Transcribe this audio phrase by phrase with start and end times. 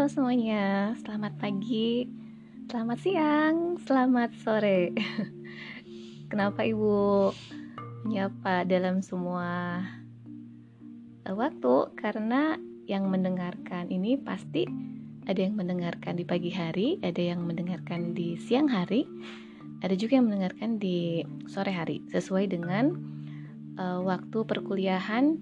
[0.00, 2.08] Halo semuanya, selamat pagi,
[2.72, 4.96] selamat siang, selamat sore.
[6.32, 7.28] Kenapa Ibu
[8.08, 9.76] menyapa dalam semua
[11.28, 11.92] eh, waktu?
[12.00, 12.56] Karena
[12.88, 14.64] yang mendengarkan ini pasti
[15.28, 19.04] ada yang mendengarkan di pagi hari, ada yang mendengarkan di siang hari,
[19.84, 22.96] ada juga yang mendengarkan di sore hari, sesuai dengan
[23.76, 25.36] uh, waktu perkuliahan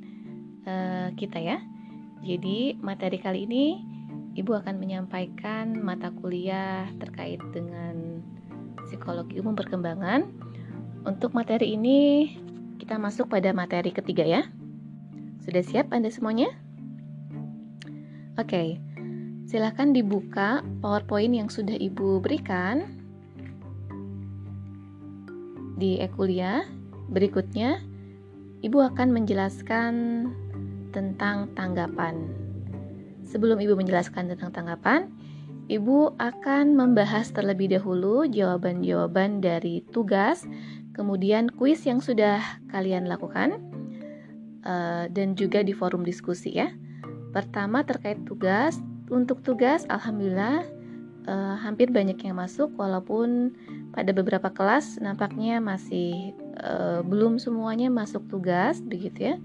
[0.67, 1.63] uh, kita ya.
[2.27, 3.95] Jadi materi kali ini
[4.39, 8.23] Ibu akan menyampaikan mata kuliah terkait dengan
[8.87, 10.31] psikologi umum perkembangan.
[11.03, 12.31] Untuk materi ini
[12.79, 14.47] kita masuk pada materi ketiga ya.
[15.43, 16.55] Sudah siap Anda semuanya?
[18.39, 18.79] Oke.
[19.51, 22.95] Silahkan dibuka PowerPoint yang sudah Ibu berikan
[25.83, 26.63] di e-kuliah.
[27.11, 27.83] Berikutnya,
[28.63, 29.95] Ibu akan menjelaskan
[30.95, 32.48] tentang tanggapan.
[33.29, 35.13] Sebelum Ibu menjelaskan tentang tanggapan,
[35.69, 40.49] Ibu akan membahas terlebih dahulu jawaban-jawaban dari tugas,
[40.97, 42.41] kemudian kuis yang sudah
[42.73, 43.61] kalian lakukan,
[44.65, 46.73] uh, dan juga di forum diskusi ya.
[47.37, 48.81] Pertama terkait tugas,
[49.13, 50.65] untuk tugas Alhamdulillah
[51.29, 53.53] uh, hampir banyak yang masuk, walaupun
[53.93, 56.33] pada beberapa kelas nampaknya masih
[56.65, 59.37] uh, belum semuanya masuk tugas begitu ya,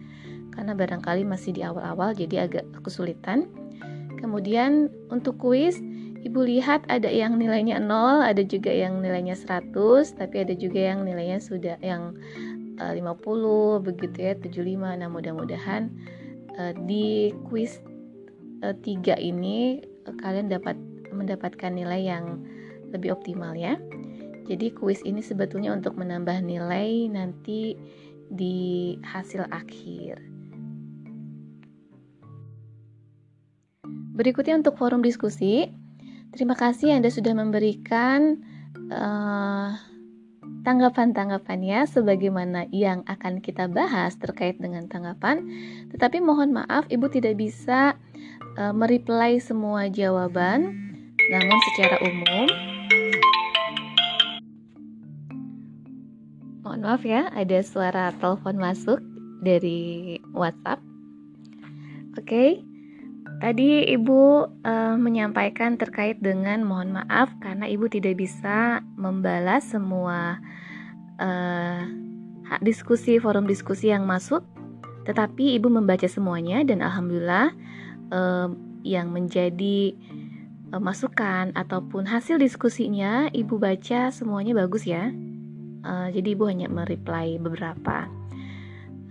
[0.55, 3.51] karena barangkali masih di awal-awal jadi agak kesulitan.
[4.23, 5.83] Kemudian untuk kuis,
[6.23, 9.75] Ibu lihat ada yang nilainya 0, ada juga yang nilainya 100,
[10.15, 12.15] tapi ada juga yang nilainya sudah yang
[12.79, 15.03] uh, eh, 50 begitu ya, 75.
[15.03, 15.91] Nah, mudah-mudahan
[16.55, 17.83] uh, di kuis
[18.63, 19.83] uh, eh, 3 ini
[20.23, 20.79] kalian dapat
[21.11, 22.39] mendapatkan nilai yang
[22.95, 23.75] lebih optimal ya.
[24.47, 27.75] Jadi kuis ini sebetulnya untuk menambah nilai nanti
[28.31, 30.32] di hasil akhir.
[34.13, 35.73] Berikutnya untuk forum diskusi.
[36.33, 38.41] Terima kasih Anda sudah memberikan
[38.93, 39.73] uh,
[40.61, 45.45] tanggapan-tanggapannya sebagaimana yang akan kita bahas terkait dengan tanggapan.
[45.89, 47.97] Tetapi mohon maaf Ibu tidak bisa
[48.57, 50.73] uh, mereply semua jawaban,
[51.29, 52.47] namun secara umum
[56.63, 58.97] Mohon maaf ya, ada suara telepon masuk
[59.43, 60.79] dari WhatsApp.
[62.15, 62.23] Oke.
[62.23, 62.72] Okay.
[63.43, 70.39] Tadi Ibu uh, menyampaikan terkait dengan mohon maaf karena Ibu tidak bisa membalas semua
[71.19, 71.83] uh,
[72.63, 74.47] diskusi forum diskusi yang masuk,
[75.03, 77.51] tetapi Ibu membaca semuanya dan alhamdulillah
[78.15, 78.47] uh,
[78.87, 79.91] yang menjadi
[80.71, 85.11] uh, masukan ataupun hasil diskusinya Ibu baca semuanya bagus ya.
[85.83, 88.07] Uh, jadi Ibu hanya mereply beberapa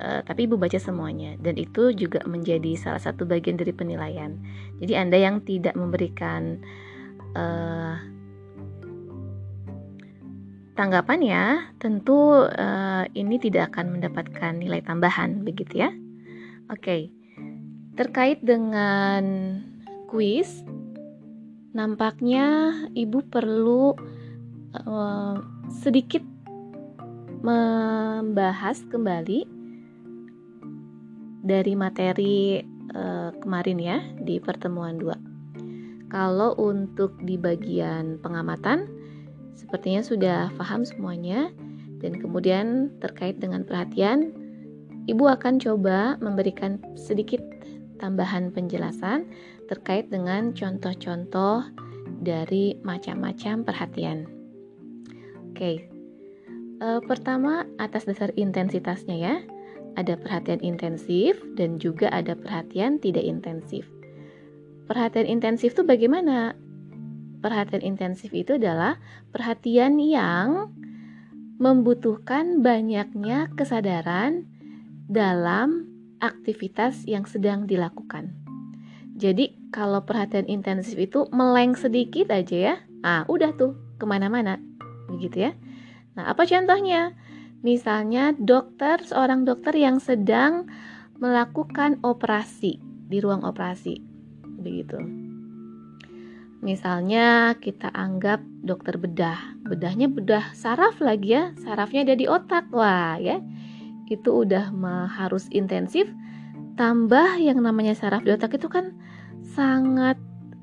[0.03, 4.35] uh, tapi ibu baca semuanya dan itu juga menjadi salah satu bagian dari penilaian.
[4.83, 6.59] Jadi anda yang tidak memberikan
[7.39, 7.97] uh,
[10.75, 11.45] tanggapan ya,
[11.79, 15.91] tentu uh, ini tidak akan mendapatkan nilai tambahan begitu ya.
[16.73, 17.03] Oke, okay.
[17.95, 19.23] terkait dengan
[20.09, 20.65] kuis,
[21.77, 23.93] nampaknya ibu perlu
[24.89, 25.37] uh,
[25.69, 26.25] sedikit
[27.43, 29.62] membahas kembali
[31.43, 32.63] dari materi
[32.95, 36.11] uh, kemarin ya di pertemuan 2.
[36.15, 38.87] Kalau untuk di bagian pengamatan
[39.59, 41.51] sepertinya sudah paham semuanya
[42.01, 44.33] dan kemudian terkait dengan perhatian
[45.03, 47.43] Ibu akan coba memberikan sedikit
[47.99, 49.27] tambahan penjelasan
[49.67, 51.67] terkait dengan contoh-contoh
[52.23, 54.31] dari macam-macam perhatian.
[55.51, 55.91] Oke,
[56.79, 59.35] e, pertama atas dasar intensitasnya ya
[59.97, 63.89] ada perhatian intensif dan juga ada perhatian tidak intensif.
[64.89, 66.57] Perhatian intensif itu bagaimana?
[67.43, 69.03] Perhatian intensif itu adalah
[69.35, 70.71] perhatian yang
[71.59, 74.47] membutuhkan banyaknya kesadaran
[75.07, 75.87] dalam
[76.23, 78.35] aktivitas yang sedang dilakukan.
[79.19, 82.75] Jadi kalau perhatian intensif itu meleng sedikit aja ya,
[83.07, 84.59] ah udah tuh ke mana-mana,
[85.11, 85.53] begitu ya.
[86.19, 87.15] Nah apa contohnya?
[87.63, 90.67] Misalnya dokter, seorang dokter yang sedang
[91.23, 94.03] melakukan operasi di ruang operasi.
[94.43, 94.99] Begitu.
[96.63, 99.59] Misalnya kita anggap dokter bedah.
[99.67, 101.55] Bedahnya bedah saraf lagi ya.
[101.59, 102.71] Sarafnya ada di otak.
[102.75, 103.39] Wah, ya.
[104.11, 104.71] Itu udah
[105.11, 106.07] harus intensif.
[106.75, 108.95] Tambah yang namanya saraf di otak itu kan
[109.43, 110.19] sangat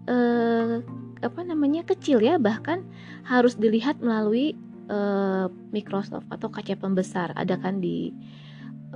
[0.08, 0.84] eh,
[1.20, 2.88] apa namanya kecil ya bahkan
[3.28, 4.56] harus dilihat melalui
[4.90, 8.12] uh, Microsoft atau kaca pembesar ada kan di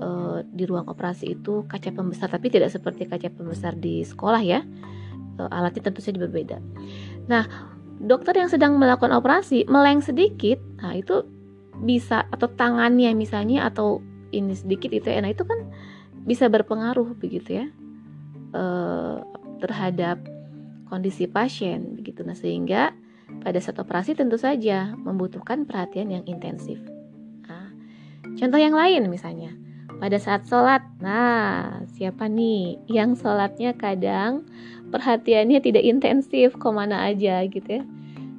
[0.01, 4.65] uh, di ruang operasi itu kaca pembesar tapi tidak seperti kaca pembesar di sekolah ya
[5.39, 6.57] uh, alatnya tentu saja berbeda.
[7.29, 7.47] Nah,
[8.01, 11.25] dokter yang sedang melakukan operasi meleng sedikit, nah itu
[11.83, 13.99] bisa atau tangannya misalnya atau
[14.33, 15.69] ini sedikit itu ya, nah itu kan
[16.23, 17.65] bisa berpengaruh begitu ya
[18.55, 19.19] uh,
[19.59, 20.21] terhadap
[20.87, 22.21] kondisi pasien begitu.
[22.21, 22.93] Nah, sehingga
[23.41, 26.77] pada saat operasi tentu saja membutuhkan perhatian yang intensif.
[27.47, 27.73] Nah,
[28.37, 29.55] contoh yang lain misalnya
[30.03, 30.83] pada saat sholat.
[30.99, 34.43] Nah, siapa nih yang sholatnya kadang
[34.91, 37.83] perhatiannya tidak intensif ke mana aja gitu ya.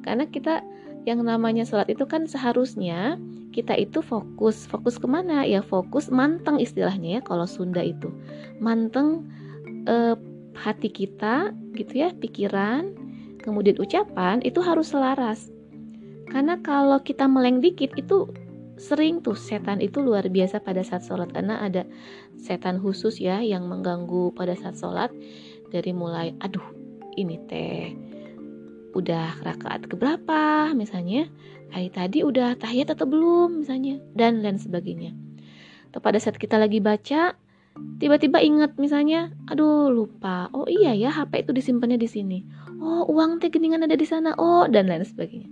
[0.05, 0.61] Karena kita
[1.09, 3.17] yang namanya sholat itu kan seharusnya
[3.55, 4.69] kita itu fokus.
[4.69, 5.47] Fokus ke mana?
[5.47, 8.13] Ya fokus manteng istilahnya ya kalau Sunda itu.
[8.61, 9.25] Manteng
[9.87, 10.17] eh,
[10.55, 12.95] hati kita gitu ya, pikiran,
[13.45, 15.53] kemudian ucapan itu harus selaras.
[16.33, 18.33] Karena kalau kita meleng dikit itu
[18.81, 21.29] sering tuh setan itu luar biasa pada saat sholat.
[21.29, 21.85] Karena ada
[22.41, 25.13] setan khusus ya yang mengganggu pada saat sholat.
[25.69, 26.65] Dari mulai aduh
[27.21, 27.93] ini teh
[28.97, 30.73] udah rakaat keberapa?
[30.73, 31.29] misalnya.
[31.77, 33.61] Hari tadi udah tahiyat atau belum?
[33.63, 34.01] misalnya.
[34.17, 35.13] Dan lain sebagainya.
[35.93, 37.37] Atau pada saat kita lagi baca
[37.75, 40.47] tiba-tiba ingat misalnya aduh lupa.
[40.55, 42.39] Oh iya ya HP itu disimpannya di sini
[42.81, 45.51] oh uang teh geningan ada di sana oh dan lain sebagainya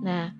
[0.00, 0.32] nah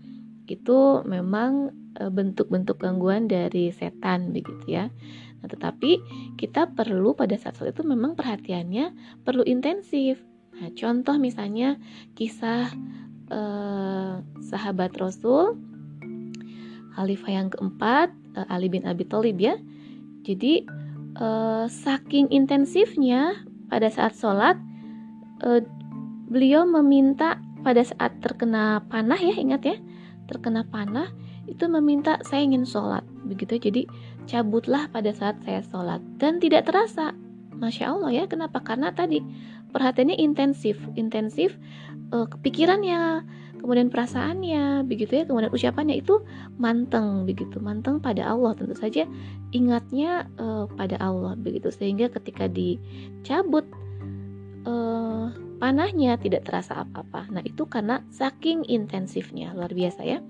[0.45, 4.91] itu memang Eh, bentuk-bentuk gangguan dari setan begitu ya.
[5.39, 6.03] Nah, tetapi
[6.35, 8.91] kita perlu pada saat sholat itu memang perhatiannya
[9.23, 10.19] perlu intensif.
[10.59, 11.79] Nah, contoh misalnya
[12.19, 12.67] kisah
[13.31, 15.55] eh, sahabat Rasul
[16.99, 18.11] Khalifah yang keempat
[18.43, 19.55] eh, Ali bin Abi Thalib ya.
[20.27, 20.67] Jadi
[21.15, 23.39] eh, saking intensifnya
[23.71, 24.59] pada saat sholat
[25.47, 25.63] eh,
[26.35, 29.77] beliau meminta pada saat terkena panah ya ingat ya
[30.27, 31.15] terkena panah
[31.47, 33.61] itu meminta saya ingin sholat begitu.
[33.61, 33.85] Jadi
[34.25, 36.01] cabutlah pada saat saya sholat.
[36.17, 37.13] Dan tidak terasa
[37.55, 38.61] masya allah ya kenapa?
[38.65, 39.21] Karena tadi
[39.71, 41.55] perhatiannya intensif intensif
[42.15, 43.27] uh, kepikirannya
[43.59, 46.21] kemudian perasaannya begitu ya kemudian ucapannya itu
[46.61, 47.61] manteng begitu.
[47.61, 49.05] Manteng pada Allah tentu saja
[49.53, 51.69] ingatnya uh, pada Allah begitu.
[51.69, 53.65] Sehingga ketika dicabut
[54.69, 54.94] uh,
[55.65, 60.21] panahnya tidak terasa apa-apa nah itu karena saking intensifnya luar biasa ya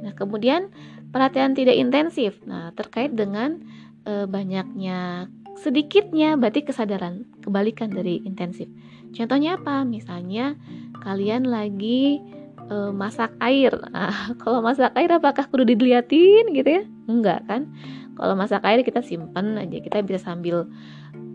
[0.00, 0.72] Nah, kemudian
[1.12, 2.40] perhatian tidak intensif.
[2.48, 3.60] Nah, terkait dengan
[4.08, 5.28] e, banyaknya
[5.60, 8.66] sedikitnya berarti kesadaran, kebalikan dari intensif.
[9.12, 9.84] Contohnya apa?
[9.84, 10.56] Misalnya
[11.04, 12.20] kalian lagi
[12.68, 13.76] e, masak air.
[13.92, 16.82] Nah, kalau masak air apakah perlu diliatin gitu ya?
[17.06, 17.68] Enggak kan?
[18.16, 20.68] Kalau masak air kita simpen aja, kita bisa sambil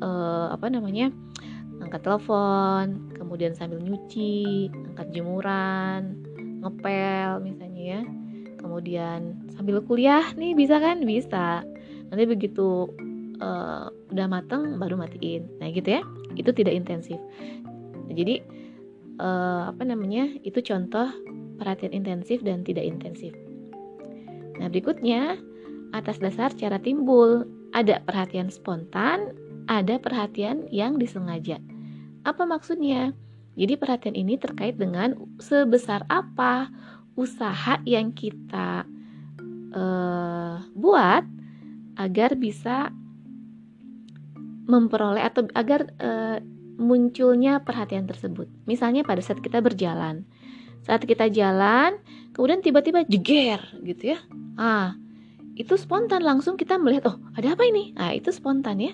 [0.01, 0.09] e,
[0.49, 1.13] apa namanya?
[1.83, 6.19] Angkat telepon, kemudian sambil nyuci, angkat jemuran,
[6.66, 8.01] ngepel misalnya ya.
[8.57, 11.06] Kemudian sambil kuliah nih bisa kan?
[11.06, 11.62] Bisa.
[12.10, 12.89] Nanti begitu
[13.38, 15.45] uh, udah mateng baru matiin.
[15.62, 16.01] Nah gitu ya.
[16.33, 17.22] Itu tidak intensif.
[18.10, 18.42] Jadi
[19.21, 20.28] uh, apa namanya?
[20.42, 21.07] Itu contoh
[21.62, 23.31] perhatian intensif dan tidak intensif.
[24.57, 25.38] Nah berikutnya
[25.94, 27.45] atas dasar cara timbul.
[27.75, 31.62] Ada perhatian spontan ada perhatian yang disengaja
[32.25, 33.13] apa maksudnya
[33.56, 36.67] jadi perhatian ini terkait dengan sebesar apa
[37.15, 38.83] usaha yang kita
[39.71, 41.23] uh, buat
[41.95, 42.91] agar bisa
[44.68, 46.44] memperoleh atau agar uh,
[46.75, 48.51] munculnya perhatian tersebut.
[48.68, 50.28] Misalnya pada saat kita berjalan,
[50.83, 51.95] saat kita jalan,
[52.35, 54.19] kemudian tiba-tiba jeger gitu ya.
[54.59, 54.99] Ah,
[55.56, 57.95] itu spontan langsung kita melihat, oh ada apa ini?
[57.95, 58.92] Ah itu spontan ya.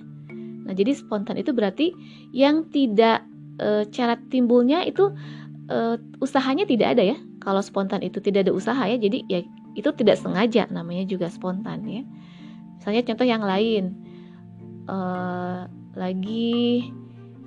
[0.66, 1.94] Nah jadi spontan itu berarti
[2.32, 3.26] yang tidak
[3.58, 5.12] e, cara timbulnya itu
[5.68, 7.18] e, usahanya tidak ada ya.
[7.42, 9.40] Kalau spontan itu tidak ada usaha ya jadi ya
[9.74, 12.04] itu tidak sengaja namanya juga spontan ya.
[12.78, 13.84] Misalnya contoh yang lain
[14.90, 16.90] uh, lagi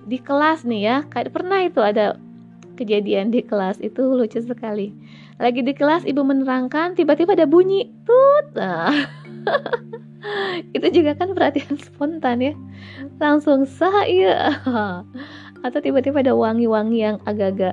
[0.05, 2.21] di kelas nih ya kayak pernah itu ada
[2.77, 4.93] kejadian di kelas itu lucu sekali.
[5.43, 8.95] Lagi di kelas ibu menerangkan tiba-tiba ada bunyi tut nah,
[10.77, 12.55] itu juga kan perhatian spontan ya
[13.21, 14.65] langsung sah iya
[15.65, 17.73] atau tiba-tiba ada wangi-wangi yang agak-agak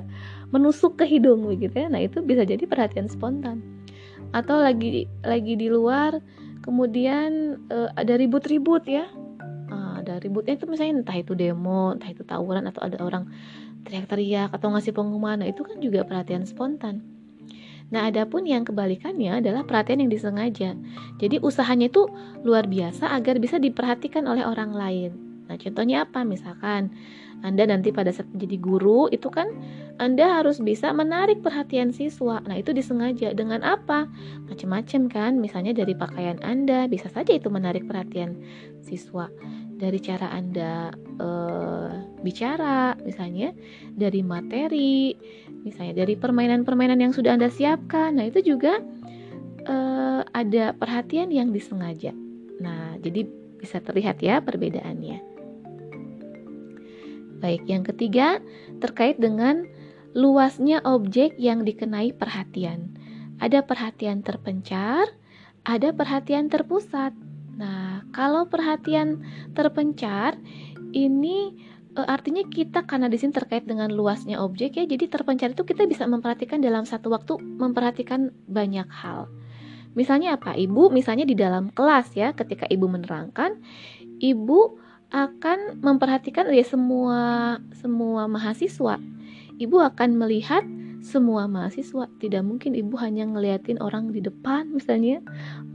[0.52, 1.88] menusuk ke hidung begitu ya.
[1.92, 3.60] Nah, itu bisa jadi perhatian spontan.
[4.32, 6.16] Atau lagi lagi di luar
[6.64, 9.04] kemudian uh, ada ribut-ribut ya.
[9.68, 13.28] Uh, ada ributnya itu misalnya entah itu demo, entah itu tawuran atau ada orang
[13.84, 15.44] teriak-teriak atau ngasih pengumuman.
[15.44, 17.04] Nah, itu kan juga perhatian spontan.
[17.92, 20.72] Nah, adapun yang kebalikannya adalah perhatian yang disengaja.
[21.20, 22.08] Jadi usahanya itu
[22.40, 25.10] luar biasa agar bisa diperhatikan oleh orang lain.
[25.46, 26.24] Nah, contohnya apa?
[26.24, 26.88] Misalkan
[27.42, 29.50] anda nanti pada saat menjadi guru itu kan
[29.98, 32.38] Anda harus bisa menarik perhatian siswa.
[32.46, 34.06] Nah, itu disengaja dengan apa?
[34.46, 38.38] Macam-macam kan, misalnya dari pakaian Anda, bisa saja itu menarik perhatian
[38.80, 39.28] siswa.
[39.82, 41.90] dari cara Anda uh,
[42.22, 43.50] bicara, misalnya
[43.90, 45.10] dari materi,
[45.62, 48.18] misalnya dari permainan-permainan yang sudah Anda siapkan.
[48.18, 48.82] Nah, itu juga
[49.66, 52.14] uh, ada perhatian yang disengaja.
[52.62, 53.26] Nah, jadi
[53.58, 55.22] bisa terlihat ya perbedaannya.
[57.42, 58.38] Baik, yang ketiga
[58.78, 59.66] terkait dengan
[60.14, 62.94] luasnya objek yang dikenai perhatian.
[63.42, 65.10] Ada perhatian terpencar,
[65.66, 67.10] ada perhatian terpusat.
[67.58, 69.26] Nah, kalau perhatian
[69.58, 70.38] terpencar
[70.94, 71.54] ini
[71.96, 75.84] e, artinya kita karena di sini terkait dengan luasnya objek ya, jadi terpencar itu kita
[75.86, 79.28] bisa memperhatikan dalam satu waktu memperhatikan banyak hal.
[79.92, 80.56] Misalnya apa?
[80.56, 83.60] Ibu misalnya di dalam kelas ya, ketika ibu menerangkan,
[84.24, 84.80] ibu
[85.12, 88.96] akan memperhatikan ya semua semua mahasiswa.
[89.60, 90.64] Ibu akan melihat
[91.04, 92.08] semua mahasiswa.
[92.16, 95.20] Tidak mungkin ibu hanya ngeliatin orang di depan misalnya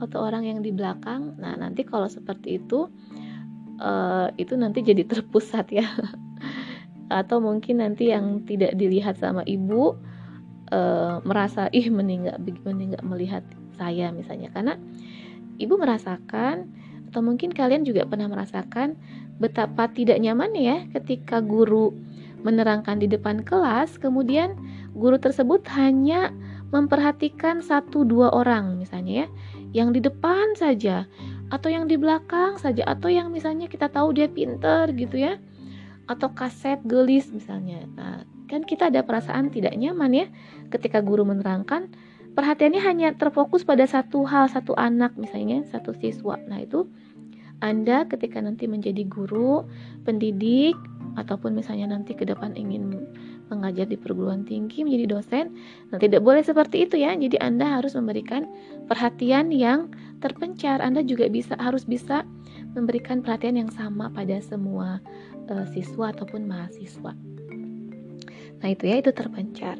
[0.02, 1.38] atau orang yang di belakang.
[1.38, 2.90] Nah, nanti kalau seperti itu
[3.82, 5.88] uh, itu nanti jadi terpusat ya.
[7.08, 9.96] atau mungkin nanti yang tidak dilihat sama ibu
[10.76, 13.44] uh, merasa ih mending nggak melihat
[13.80, 14.76] saya misalnya karena
[15.56, 16.68] ibu merasakan
[17.08, 19.00] atau mungkin kalian juga pernah merasakan
[19.40, 21.96] betapa tidak nyamannya ya ketika guru
[22.46, 24.54] menerangkan di depan kelas, kemudian
[24.94, 26.30] guru tersebut hanya
[26.70, 29.28] memperhatikan satu dua orang misalnya ya,
[29.84, 31.08] yang di depan saja
[31.48, 35.40] atau yang di belakang saja atau yang misalnya kita tahu dia pinter gitu ya
[36.08, 37.84] atau kaset gelis misalnya.
[37.96, 40.26] Nah, kan kita ada perasaan tidak nyaman ya
[40.72, 41.92] ketika guru menerangkan
[42.36, 46.40] perhatiannya hanya terfokus pada satu hal, satu anak misalnya, satu siswa.
[46.48, 46.88] Nah, itu
[47.58, 49.66] anda ketika nanti menjadi guru,
[50.06, 50.78] pendidik,
[51.18, 52.94] ataupun misalnya nanti ke depan ingin
[53.50, 55.46] mengajar di perguruan tinggi menjadi dosen,
[55.90, 57.18] nah tidak boleh seperti itu ya.
[57.18, 58.46] Jadi Anda harus memberikan
[58.86, 59.90] perhatian yang
[60.20, 60.82] terpencar.
[60.82, 62.26] Anda juga bisa harus bisa
[62.74, 65.02] memberikan perhatian yang sama pada semua
[65.50, 67.14] uh, siswa ataupun mahasiswa.
[68.58, 69.78] Nah, itu ya itu terpencar.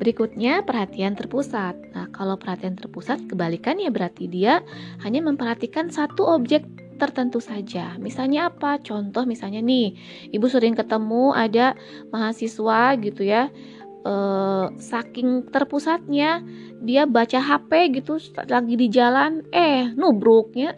[0.00, 1.78] Berikutnya perhatian terpusat.
[1.94, 4.64] Nah, kalau perhatian terpusat kebalikannya berarti dia
[5.04, 6.66] hanya memperhatikan satu objek
[6.98, 7.98] tertentu saja.
[7.98, 8.78] Misalnya apa?
[8.78, 9.94] Contoh misalnya nih,
[10.30, 11.74] Ibu sering ketemu ada
[12.10, 13.50] mahasiswa gitu ya.
[14.02, 16.42] Eh, saking terpusatnya
[16.82, 18.18] dia baca HP gitu
[18.50, 20.74] lagi di jalan, eh nubruknya.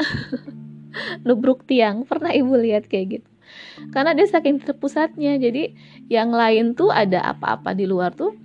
[1.26, 2.04] nubruk tiang.
[2.04, 3.30] Pernah Ibu lihat kayak gitu?
[3.96, 5.40] Karena dia saking terpusatnya.
[5.40, 5.72] Jadi
[6.12, 8.36] yang lain tuh ada apa-apa di luar tuh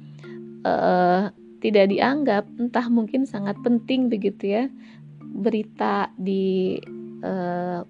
[0.64, 1.28] uh,
[1.60, 4.64] tidak dianggap entah mungkin sangat penting begitu ya
[5.20, 6.80] berita di
[7.20, 7.82] uh, eh,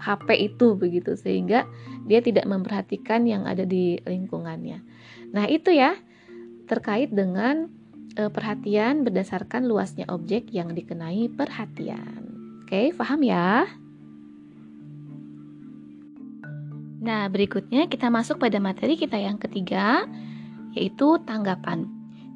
[0.00, 1.68] HP itu begitu sehingga
[2.08, 4.80] dia tidak memperhatikan yang ada di lingkungannya.
[5.36, 5.92] Nah, itu ya
[6.68, 7.72] terkait dengan
[8.20, 12.28] uh, perhatian berdasarkan luasnya objek yang dikenai perhatian.
[12.62, 13.64] Oke, paham ya?
[16.98, 20.04] Nah, berikutnya kita masuk pada materi kita yang ketiga
[20.76, 21.88] yaitu tanggapan.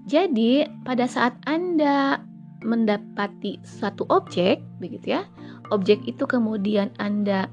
[0.09, 2.25] Jadi, pada saat Anda
[2.65, 5.29] mendapati suatu objek, begitu ya,
[5.71, 7.47] objek itu kemudian Anda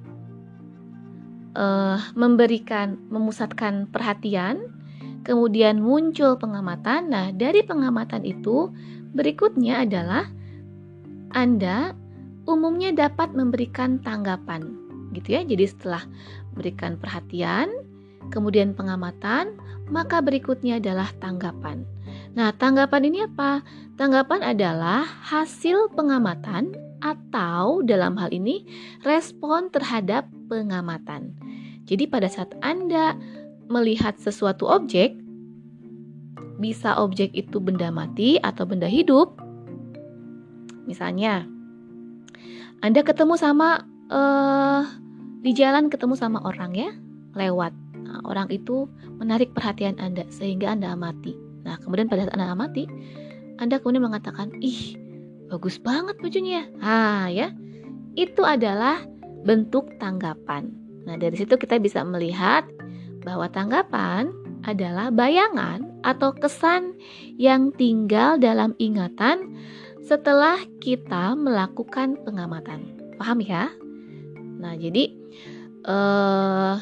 [1.59, 4.78] uh, memberikan, memusatkan perhatian,
[5.29, 7.13] kemudian muncul pengamatan.
[7.13, 8.73] Nah, dari pengamatan itu,
[9.13, 10.25] berikutnya adalah
[11.37, 11.93] Anda
[12.49, 14.73] umumnya dapat memberikan tanggapan,
[15.13, 15.45] gitu ya.
[15.45, 16.01] Jadi, setelah
[16.49, 17.69] memberikan perhatian,
[18.33, 19.53] kemudian pengamatan,
[19.93, 21.85] maka berikutnya adalah tanggapan.
[22.33, 23.61] Nah, tanggapan ini apa?
[24.01, 26.73] Tanggapan adalah hasil pengamatan
[27.05, 28.65] atau dalam hal ini
[29.05, 31.37] respon terhadap pengamatan.
[31.85, 33.17] Jadi pada saat Anda
[33.69, 35.15] melihat sesuatu objek,
[36.59, 39.37] bisa objek itu benda mati atau benda hidup.
[40.89, 41.45] Misalnya,
[42.81, 44.83] Anda ketemu sama uh,
[45.45, 46.91] di jalan ketemu sama orang ya,
[47.37, 47.71] lewat.
[48.03, 48.89] Nah, orang itu
[49.21, 51.37] menarik perhatian Anda sehingga Anda amati.
[51.63, 52.89] Nah, kemudian pada saat Anda amati,
[53.61, 54.97] Anda kemudian mengatakan, "Ih,
[55.53, 57.53] bagus banget bajunya." Ah, ya.
[58.17, 59.05] Itu adalah
[59.45, 60.73] bentuk tanggapan.
[61.05, 62.65] Nah, dari situ kita bisa melihat
[63.23, 64.31] bahwa tanggapan
[64.63, 66.95] adalah bayangan atau kesan
[67.39, 69.55] yang tinggal dalam ingatan
[70.03, 72.97] setelah kita melakukan pengamatan.
[73.19, 73.69] Paham ya?
[74.59, 75.11] Nah, jadi
[75.87, 76.75] eh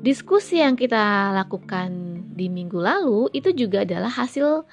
[0.00, 4.64] diskusi yang kita lakukan di minggu lalu itu juga adalah hasil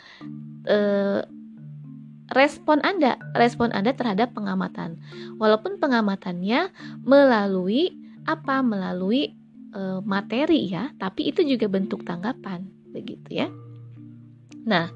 [0.65, 1.21] eh,
[2.31, 4.99] respon Anda, respon Anda terhadap pengamatan.
[5.39, 6.71] Walaupun pengamatannya
[7.03, 7.95] melalui
[8.27, 8.59] apa?
[8.59, 9.36] Melalui
[9.77, 13.47] eh, materi ya, tapi itu juga bentuk tanggapan, begitu ya.
[14.67, 14.91] Nah,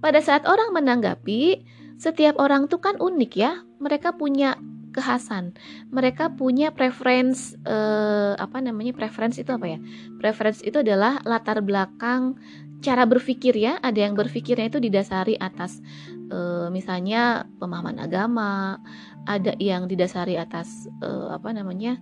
[0.00, 1.66] pada saat orang menanggapi,
[2.00, 3.60] setiap orang itu kan unik ya.
[3.82, 4.56] Mereka punya
[4.96, 5.52] kekhasan.
[5.92, 8.96] Mereka punya preference eh, apa namanya?
[8.96, 9.78] Preference itu apa ya?
[10.16, 12.40] Preference itu adalah latar belakang
[12.80, 13.76] cara berpikir ya.
[13.84, 15.84] Ada yang berpikirnya itu didasari atas
[16.32, 18.80] eh, misalnya pemahaman agama,
[19.28, 20.88] ada yang didasari atas
[21.28, 22.00] apa namanya?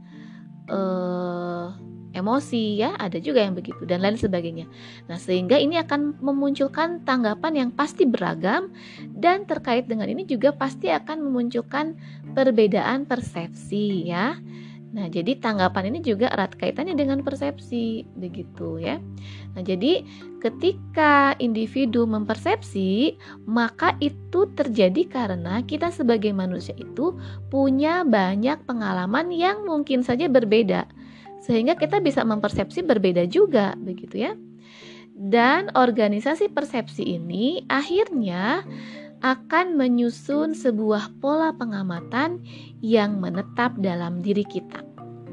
[0.68, 1.66] eh
[2.18, 4.66] emosi ya ada juga yang begitu dan lain sebagainya.
[5.06, 8.74] Nah, sehingga ini akan memunculkan tanggapan yang pasti beragam
[9.14, 11.94] dan terkait dengan ini juga pasti akan memunculkan
[12.34, 14.36] perbedaan persepsi ya.
[14.88, 18.96] Nah, jadi tanggapan ini juga erat kaitannya dengan persepsi begitu ya.
[19.52, 20.00] Nah, jadi
[20.40, 27.12] ketika individu mempersepsi, maka itu terjadi karena kita sebagai manusia itu
[27.52, 30.88] punya banyak pengalaman yang mungkin saja berbeda
[31.42, 34.32] sehingga kita bisa mempersepsi berbeda juga begitu ya.
[35.18, 38.62] Dan organisasi persepsi ini akhirnya
[39.18, 42.38] akan menyusun sebuah pola pengamatan
[42.78, 44.78] yang menetap dalam diri kita.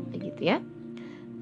[0.10, 0.58] Begitu ya.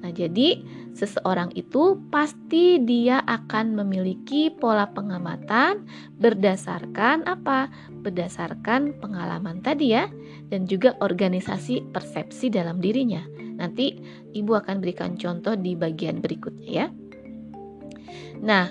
[0.04, 0.60] Nah, jadi
[0.92, 5.88] seseorang itu pasti dia akan memiliki pola pengamatan
[6.20, 7.72] berdasarkan apa?
[8.04, 10.12] Berdasarkan pengalaman tadi ya
[10.52, 13.24] dan juga organisasi persepsi dalam dirinya.
[13.56, 13.98] Nanti
[14.34, 16.86] Ibu akan berikan contoh di bagian berikutnya ya.
[18.44, 18.68] Nah,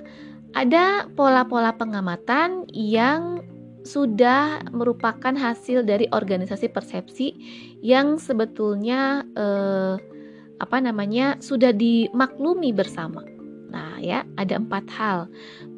[0.53, 3.41] ada pola-pola pengamatan yang
[3.83, 7.35] sudah merupakan hasil dari organisasi persepsi
[7.83, 9.95] yang sebetulnya eh,
[10.61, 13.27] apa namanya sudah dimaklumi bersama.
[13.73, 15.19] Nah, ya, ada empat hal.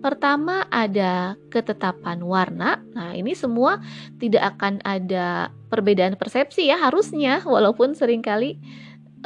[0.03, 2.83] Pertama, ada ketetapan warna.
[2.91, 3.79] Nah, ini semua
[4.19, 8.59] tidak akan ada perbedaan persepsi ya, harusnya, walaupun sering kali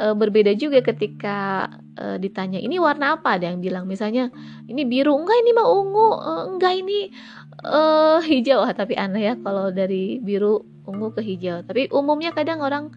[0.00, 3.36] e, berbeda juga ketika e, ditanya ini warna apa?
[3.36, 4.32] Ada yang bilang misalnya
[4.64, 5.12] ini biru.
[5.12, 6.08] Enggak ini mah ungu.
[6.16, 6.98] E, enggak ini
[7.60, 7.80] e,
[8.32, 8.64] hijau.
[8.64, 11.60] Ah, tapi aneh ya kalau dari biru ungu ke hijau.
[11.68, 12.88] Tapi umumnya kadang orang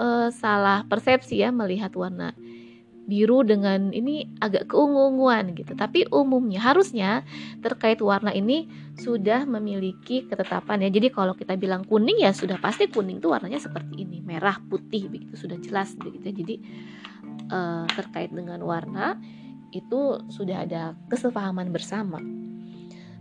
[0.00, 2.32] e, salah persepsi ya melihat warna
[3.08, 5.72] biru dengan ini agak keungu-unguan gitu.
[5.72, 7.24] Tapi umumnya harusnya
[7.64, 8.68] terkait warna ini
[9.00, 10.92] sudah memiliki ketetapan ya.
[10.92, 15.08] Jadi kalau kita bilang kuning ya sudah pasti kuning itu warnanya seperti ini, merah, putih
[15.08, 16.28] begitu sudah jelas begitu.
[16.28, 16.54] Jadi
[17.48, 19.16] uh, terkait dengan warna
[19.72, 22.20] itu sudah ada kesepahaman bersama.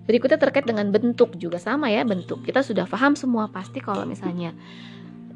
[0.07, 2.43] Berikutnya terkait dengan bentuk juga sama ya bentuk.
[2.43, 4.51] Kita sudah paham semua pasti kalau misalnya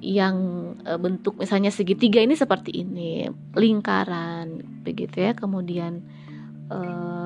[0.02, 0.36] yang
[0.82, 5.32] e, bentuk misalnya segitiga ini seperti ini, lingkaran, begitu ya.
[5.38, 6.02] Kemudian
[6.68, 6.78] e,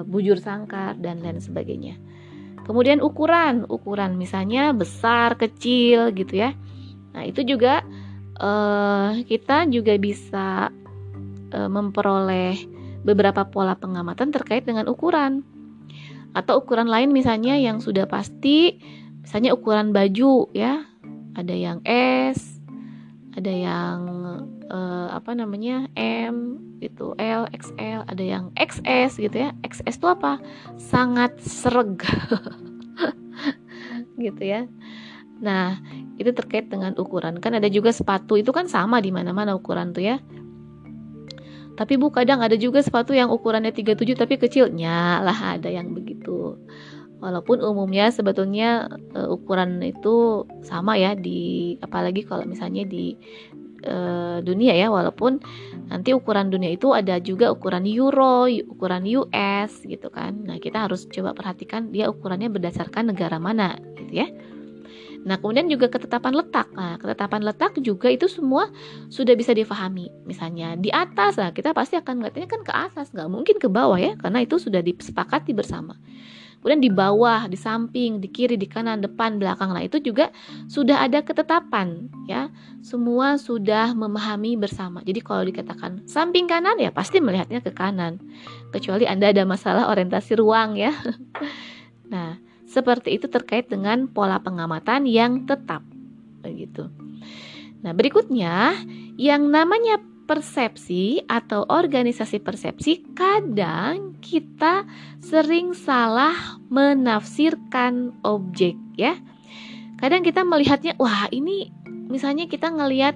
[0.04, 1.96] bujur sangkar dan lain sebagainya.
[2.68, 6.52] Kemudian ukuran, ukuran misalnya besar, kecil gitu ya.
[7.16, 7.82] Nah, itu juga
[8.36, 8.52] e,
[9.24, 10.70] kita juga bisa
[11.56, 12.60] e, memperoleh
[13.08, 15.48] beberapa pola pengamatan terkait dengan ukuran.
[16.36, 18.84] Atau ukuran lain misalnya yang sudah pasti
[19.24, 20.84] misalnya ukuran baju ya.
[21.36, 22.55] Ada yang S,
[23.36, 24.00] ada yang
[24.72, 29.52] uh, apa namanya M itu L XL ada yang XS gitu ya.
[29.64, 30.40] XS itu apa?
[30.80, 32.00] Sangat sereg.
[34.16, 34.64] Gitu ya.
[35.44, 35.84] Nah
[36.16, 37.44] itu terkait dengan ukuran.
[37.44, 40.24] Kan ada juga sepatu itu kan sama di mana-mana ukuran tuh ya.
[41.76, 46.56] Tapi bu kadang ada juga sepatu yang ukurannya 37 tapi kecilnya lah ada yang begitu
[47.20, 53.16] walaupun umumnya sebetulnya uh, ukuran itu sama ya di apalagi kalau misalnya di
[53.86, 55.40] uh, dunia ya walaupun
[55.88, 60.44] nanti ukuran dunia itu ada juga ukuran euro, ukuran US gitu kan.
[60.44, 64.28] Nah, kita harus coba perhatikan dia ukurannya berdasarkan negara mana gitu ya.
[65.26, 66.70] Nah, kemudian juga ketetapan letak.
[66.78, 68.70] Nah, ketetapan letak juga itu semua
[69.10, 70.14] sudah bisa difahami.
[70.22, 73.98] Misalnya di atas, nah kita pasti akan melihatnya kan ke atas, nggak mungkin ke bawah
[73.98, 75.98] ya, karena itu sudah disepakati bersama.
[76.66, 79.70] Kemudian di bawah, di samping, di kiri, di kanan, depan, belakang.
[79.70, 80.34] Nah, itu juga
[80.66, 82.50] sudah ada ketetapan ya.
[82.82, 85.06] Semua sudah memahami bersama.
[85.06, 88.18] Jadi kalau dikatakan samping kanan ya pasti melihatnya ke kanan.
[88.74, 90.90] Kecuali Anda ada masalah orientasi ruang ya.
[92.06, 92.38] Nah,
[92.70, 95.82] seperti itu terkait dengan pola pengamatan yang tetap.
[96.46, 96.86] Begitu.
[97.82, 98.78] Nah, berikutnya
[99.18, 104.84] yang namanya persepsi atau organisasi persepsi, kadang kita
[105.22, 109.16] sering salah menafsirkan objek ya.
[110.02, 111.72] Kadang kita melihatnya, wah ini
[112.10, 113.16] misalnya kita ngelihat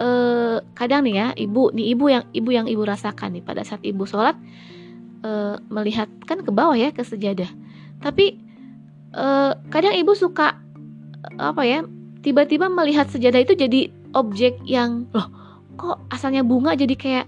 [0.00, 3.84] eh, kadang nih ya, ibu nih ibu yang ibu yang ibu rasakan nih pada saat
[3.84, 4.34] ibu sholat
[5.22, 7.48] eh, melihat kan ke bawah ya ke sejadah.
[8.00, 8.40] Tapi
[9.14, 10.58] eh, kadang ibu suka
[11.38, 11.84] apa ya
[12.24, 15.47] tiba-tiba melihat sejadah itu jadi objek yang loh
[15.78, 17.26] kok asalnya bunga jadi kayak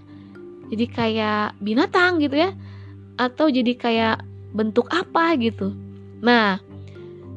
[0.71, 2.51] jadi kayak binatang gitu ya?
[3.15, 4.17] Atau jadi kayak
[4.51, 5.71] bentuk apa gitu?
[6.19, 6.59] Nah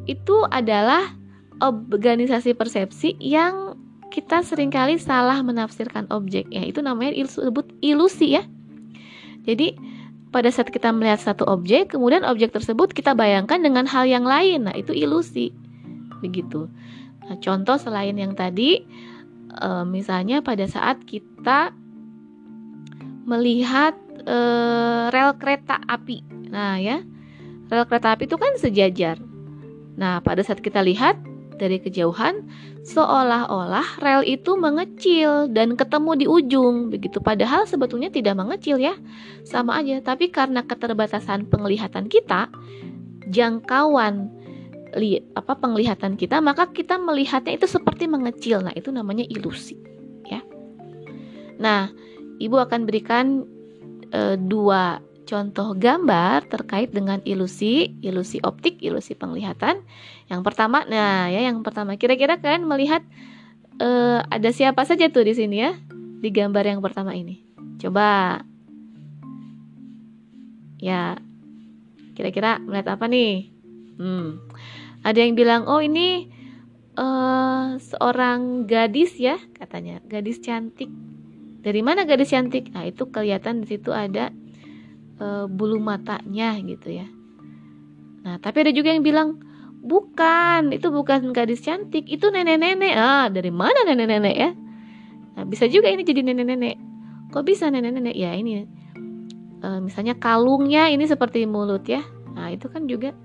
[0.04, 1.14] itu adalah
[1.62, 3.78] organisasi persepsi yang
[4.12, 6.62] kita sering kali salah menafsirkan objek ya.
[6.66, 8.42] Itu namanya disebut ilusi ya.
[9.46, 9.74] Jadi
[10.30, 14.66] pada saat kita melihat satu objek kemudian objek tersebut kita bayangkan dengan hal yang lain.
[14.70, 15.50] Nah itu ilusi.
[16.22, 16.66] Begitu.
[17.24, 18.84] Nah, contoh selain yang tadi
[19.56, 21.72] e, misalnya pada saat kita
[23.24, 24.38] melihat e,
[25.10, 26.22] rel kereta api.
[26.50, 27.02] Nah ya
[27.70, 29.16] rel kereta api itu kan sejajar.
[29.94, 31.16] Nah pada saat kita lihat
[31.54, 32.44] dari kejauhan
[32.82, 36.90] seolah-olah rel itu mengecil dan ketemu di ujung.
[36.90, 38.98] Begitu padahal sebetulnya tidak mengecil ya.
[39.46, 42.50] Sama aja tapi karena keterbatasan penglihatan kita
[43.30, 44.43] jangkauan
[44.96, 49.78] li, apa penglihatan kita maka kita melihatnya itu seperti mengecil nah itu namanya ilusi
[50.28, 50.40] ya
[51.58, 51.90] nah
[52.38, 53.46] ibu akan berikan
[54.10, 59.82] e, dua contoh gambar terkait dengan ilusi, ilusi optik, ilusi penglihatan.
[60.28, 63.02] Yang pertama, nah ya yang pertama, kira-kira kalian melihat
[63.80, 65.72] uh, ada siapa saja tuh di sini ya
[66.20, 67.40] di gambar yang pertama ini.
[67.80, 68.40] Coba,
[70.80, 71.18] ya,
[72.14, 73.50] kira-kira melihat apa nih?
[73.98, 74.44] Hmm,
[75.04, 76.32] ada yang bilang, oh ini
[76.96, 80.88] uh, seorang gadis ya, katanya, gadis cantik.
[81.64, 82.72] Dari mana gadis cantik?
[82.72, 84.28] Nah itu kelihatan di situ ada
[85.16, 87.08] e, bulu matanya gitu ya.
[88.24, 89.40] Nah, tapi ada juga yang bilang
[89.80, 92.94] bukan, itu bukan gadis cantik, itu nenek-nenek.
[92.96, 94.50] Ah, dari mana nenek-nenek ya?
[95.40, 96.76] Nah, bisa juga ini jadi nenek-nenek.
[97.32, 98.12] Kok bisa nenek-nenek?
[98.12, 98.68] Ya ini
[99.64, 102.04] e, misalnya kalungnya ini seperti mulut ya.
[102.36, 103.16] Nah, itu kan juga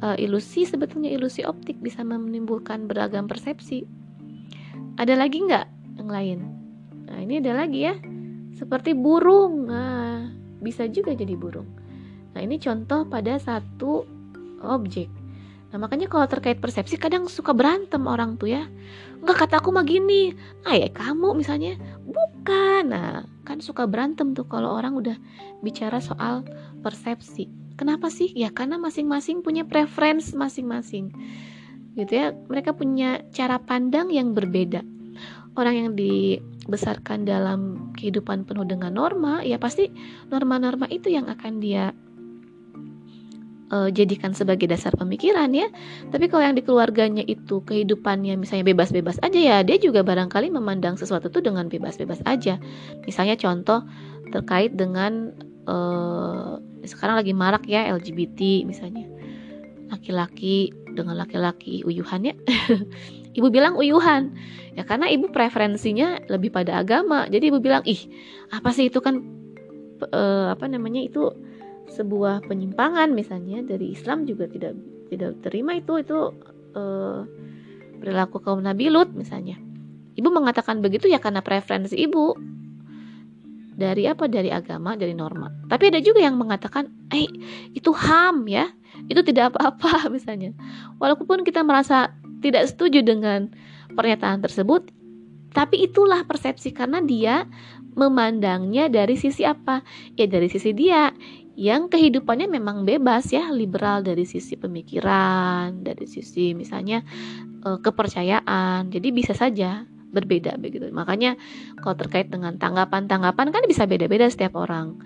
[0.00, 3.84] e, ilusi sebetulnya ilusi optik bisa menimbulkan beragam persepsi.
[4.96, 5.66] Ada lagi nggak
[6.00, 6.38] yang lain?
[7.08, 7.94] Nah, ini ada lagi ya.
[8.56, 9.68] Seperti burung.
[9.68, 10.28] Nah,
[10.60, 11.68] bisa juga jadi burung.
[12.36, 14.04] Nah, ini contoh pada satu
[14.62, 15.08] objek.
[15.70, 18.66] Nah, makanya kalau terkait persepsi kadang suka berantem orang tuh ya.
[19.22, 20.34] Enggak kata aku mah gini.
[20.66, 22.90] Ah ya kamu misalnya bukan.
[22.90, 25.16] Nah, kan suka berantem tuh kalau orang udah
[25.62, 26.42] bicara soal
[26.82, 27.46] persepsi.
[27.80, 28.28] Kenapa sih?
[28.36, 31.16] Ya karena masing-masing punya preference masing-masing.
[31.96, 32.36] Gitu ya.
[32.36, 34.84] Mereka punya cara pandang yang berbeda.
[35.56, 36.36] Orang yang di
[36.68, 39.88] besarkan dalam kehidupan penuh dengan norma, ya pasti
[40.28, 41.96] norma-norma itu yang akan dia
[43.72, 45.72] uh, jadikan sebagai dasar pemikiran ya.
[46.12, 51.00] Tapi kalau yang di keluarganya itu kehidupannya misalnya bebas-bebas aja ya, dia juga barangkali memandang
[51.00, 52.60] sesuatu itu dengan bebas-bebas aja.
[53.08, 53.86] Misalnya contoh
[54.30, 55.32] terkait dengan
[55.70, 59.06] uh, sekarang lagi marak ya LGBT misalnya.
[59.94, 62.34] Laki-laki dengan laki-laki uyuhan ya.
[63.38, 64.34] ibu bilang uyuhan
[64.74, 68.10] ya karena ibu preferensinya lebih pada agama jadi ibu bilang ih
[68.50, 69.22] apa sih itu kan
[70.10, 71.30] uh, apa namanya itu
[71.90, 74.78] sebuah penyimpangan misalnya dari Islam juga tidak
[75.10, 76.18] tidak terima itu itu
[76.74, 77.26] uh,
[77.98, 79.58] perilaku kaum Nabi Lut misalnya
[80.14, 82.34] ibu mengatakan begitu ya karena preferensi ibu
[83.80, 84.28] dari apa?
[84.28, 85.48] Dari agama dari norma.
[85.72, 87.24] Tapi ada juga yang mengatakan eh
[87.72, 88.68] itu ham ya.
[89.08, 90.52] Itu tidak apa-apa misalnya.
[91.00, 92.12] Walaupun kita merasa
[92.44, 93.48] tidak setuju dengan
[93.96, 94.92] pernyataan tersebut,
[95.56, 97.48] tapi itulah persepsi karena dia
[97.96, 99.80] memandangnya dari sisi apa?
[100.20, 101.10] Ya dari sisi dia.
[101.60, 107.04] Yang kehidupannya memang bebas ya, liberal dari sisi pemikiran, dari sisi misalnya
[107.64, 108.88] eh, kepercayaan.
[108.88, 110.90] Jadi bisa saja berbeda begitu.
[110.90, 111.38] Makanya
[111.80, 114.98] kalau terkait dengan tanggapan-tanggapan kan bisa beda-beda setiap orang.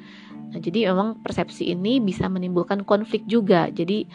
[0.51, 3.69] Nah, jadi memang persepsi ini bisa menimbulkan konflik juga.
[3.69, 4.09] Jadi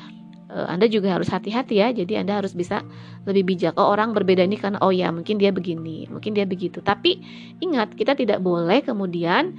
[0.49, 1.93] uh, Anda juga harus hati-hati ya.
[1.93, 2.81] Jadi Anda harus bisa
[3.29, 3.77] lebih bijak.
[3.77, 6.81] Oh, orang berbeda ini karena oh ya, mungkin dia begini, mungkin dia begitu.
[6.81, 7.21] Tapi
[7.61, 9.55] ingat, kita tidak boleh kemudian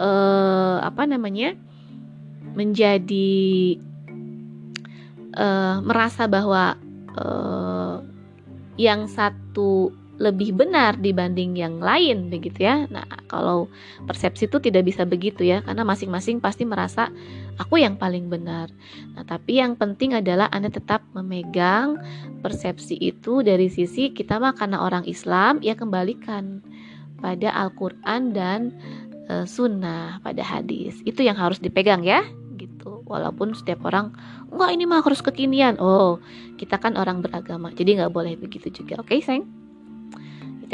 [0.00, 1.54] uh, apa namanya?
[2.54, 3.74] menjadi
[5.34, 6.78] uh, merasa bahwa
[7.18, 7.98] uh,
[8.78, 12.86] yang satu lebih benar dibanding yang lain begitu ya.
[12.86, 13.66] Nah, kalau
[14.06, 17.10] persepsi itu tidak bisa begitu ya karena masing-masing pasti merasa
[17.58, 18.70] aku yang paling benar.
[19.18, 21.98] Nah, tapi yang penting adalah Anda tetap memegang
[22.46, 26.62] persepsi itu dari sisi kita mah karena orang Islam ya kembalikan
[27.18, 28.70] pada Al-Qur'an dan
[29.26, 31.02] e, sunnah pada hadis.
[31.02, 32.22] Itu yang harus dipegang ya
[32.54, 33.02] gitu.
[33.10, 34.14] Walaupun setiap orang
[34.54, 35.74] enggak ini mah harus kekinian.
[35.82, 36.22] Oh,
[36.54, 37.74] kita kan orang beragama.
[37.74, 39.02] Jadi nggak boleh begitu juga.
[39.02, 39.63] Oke, okay, sayang?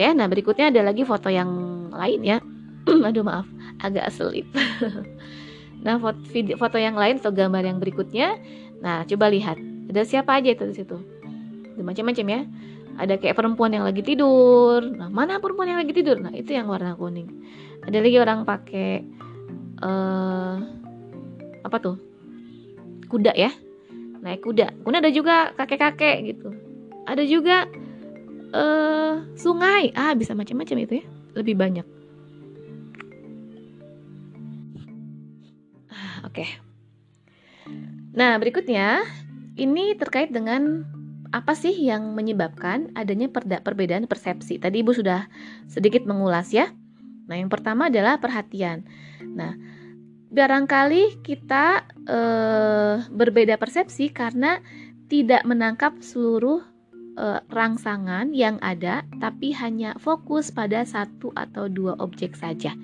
[0.01, 0.17] Ya.
[0.17, 1.49] Nah, berikutnya ada lagi foto yang
[1.93, 2.39] lain ya.
[3.09, 3.45] Aduh maaf,
[3.85, 4.49] agak selip.
[5.85, 8.41] nah, foto, video, foto yang lain atau gambar yang berikutnya.
[8.81, 9.61] Nah, coba lihat.
[9.93, 10.97] Ada siapa aja itu di situ?
[11.77, 12.41] Macam-macam ya.
[13.01, 14.81] Ada kayak perempuan yang lagi tidur.
[14.85, 16.17] Nah, mana perempuan yang lagi tidur?
[16.21, 17.29] Nah, itu yang warna kuning.
[17.85, 19.05] Ada lagi orang pakai
[19.81, 20.55] uh,
[21.65, 21.97] apa tuh?
[23.09, 23.51] Kuda ya.
[24.21, 24.85] Naik kuda.
[24.85, 26.49] Kemudian ada juga kakek-kakek gitu.
[27.09, 27.67] Ada juga
[28.55, 29.95] uh, sungai.
[29.95, 31.07] Ah bisa macam-macam itu ya.
[31.35, 31.87] Lebih banyak.
[35.91, 36.35] Ah, oke.
[36.35, 36.51] Okay.
[38.11, 39.07] nah berikutnya
[39.55, 40.83] ini terkait dengan
[41.31, 43.31] apa sih yang menyebabkan adanya
[43.63, 44.59] perbedaan persepsi.
[44.59, 45.31] Tadi ibu sudah
[45.71, 46.75] sedikit mengulas ya.
[47.31, 48.83] Nah yang pertama adalah perhatian.
[49.23, 49.55] Nah
[50.31, 54.59] barangkali kita uh, berbeda persepsi karena
[55.11, 56.63] tidak menangkap seluruh
[57.16, 62.75] uh, rangsangan yang ada, tapi hanya fokus pada satu atau dua objek saja.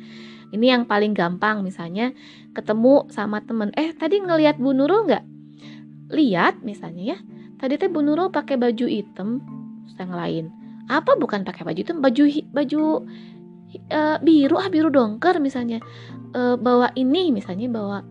[0.54, 2.14] Ini yang paling gampang, misalnya
[2.54, 5.24] ketemu sama temen, eh tadi ngelihat Bu Nurul nggak?
[6.14, 7.18] Lihat misalnya ya,
[7.58, 9.42] tadi teh Bu Nurul pakai baju hitam,
[9.98, 10.44] yang lain.
[10.86, 11.98] Apa bukan pakai baju hitam?
[11.98, 12.22] Baju
[12.54, 12.82] baju
[13.90, 15.82] uh, biru ah biru dongker misalnya.
[16.36, 18.04] Uh, bawa ini misalnya bawa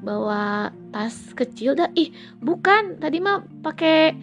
[0.00, 2.08] bawa tas kecil dah ih
[2.40, 4.16] bukan tadi mah pakai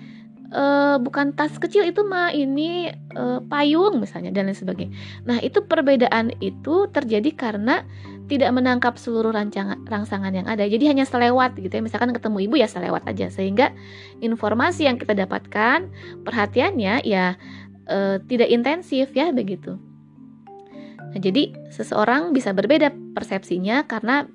[0.53, 4.93] uh, bukan tas kecil itu mah ini uh, payung misalnya dan lain sebagainya.
[5.27, 7.83] Nah itu perbedaan itu terjadi karena
[8.27, 10.67] tidak menangkap seluruh rancangan rangsangan yang ada.
[10.67, 11.83] Jadi hanya selewat gitu ya.
[11.83, 13.31] Misalkan ketemu ibu ya selewat aja.
[13.31, 13.71] Sehingga
[14.19, 15.88] informasi yang kita dapatkan
[16.27, 17.39] perhatiannya ya
[17.88, 19.79] uh, tidak intensif ya begitu.
[21.07, 24.27] Nah, jadi seseorang bisa berbeda persepsinya karena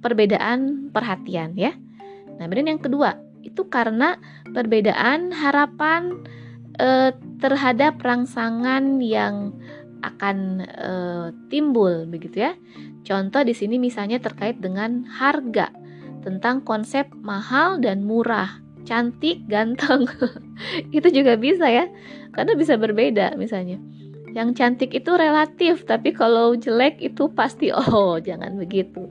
[0.00, 1.76] perbedaan perhatian ya.
[2.40, 4.16] Nah, kemudian yang kedua, itu karena
[4.50, 6.24] perbedaan harapan
[6.76, 9.54] e, terhadap rangsangan yang
[10.00, 10.92] akan e,
[11.52, 12.52] timbul begitu ya.
[13.04, 15.72] Contoh di sini misalnya terkait dengan harga,
[16.20, 20.04] tentang konsep mahal dan murah, cantik, ganteng.
[20.96, 21.88] itu juga bisa ya.
[22.36, 23.80] Karena bisa berbeda misalnya.
[24.30, 29.08] Yang cantik itu relatif, tapi kalau jelek itu pasti oh, jangan begitu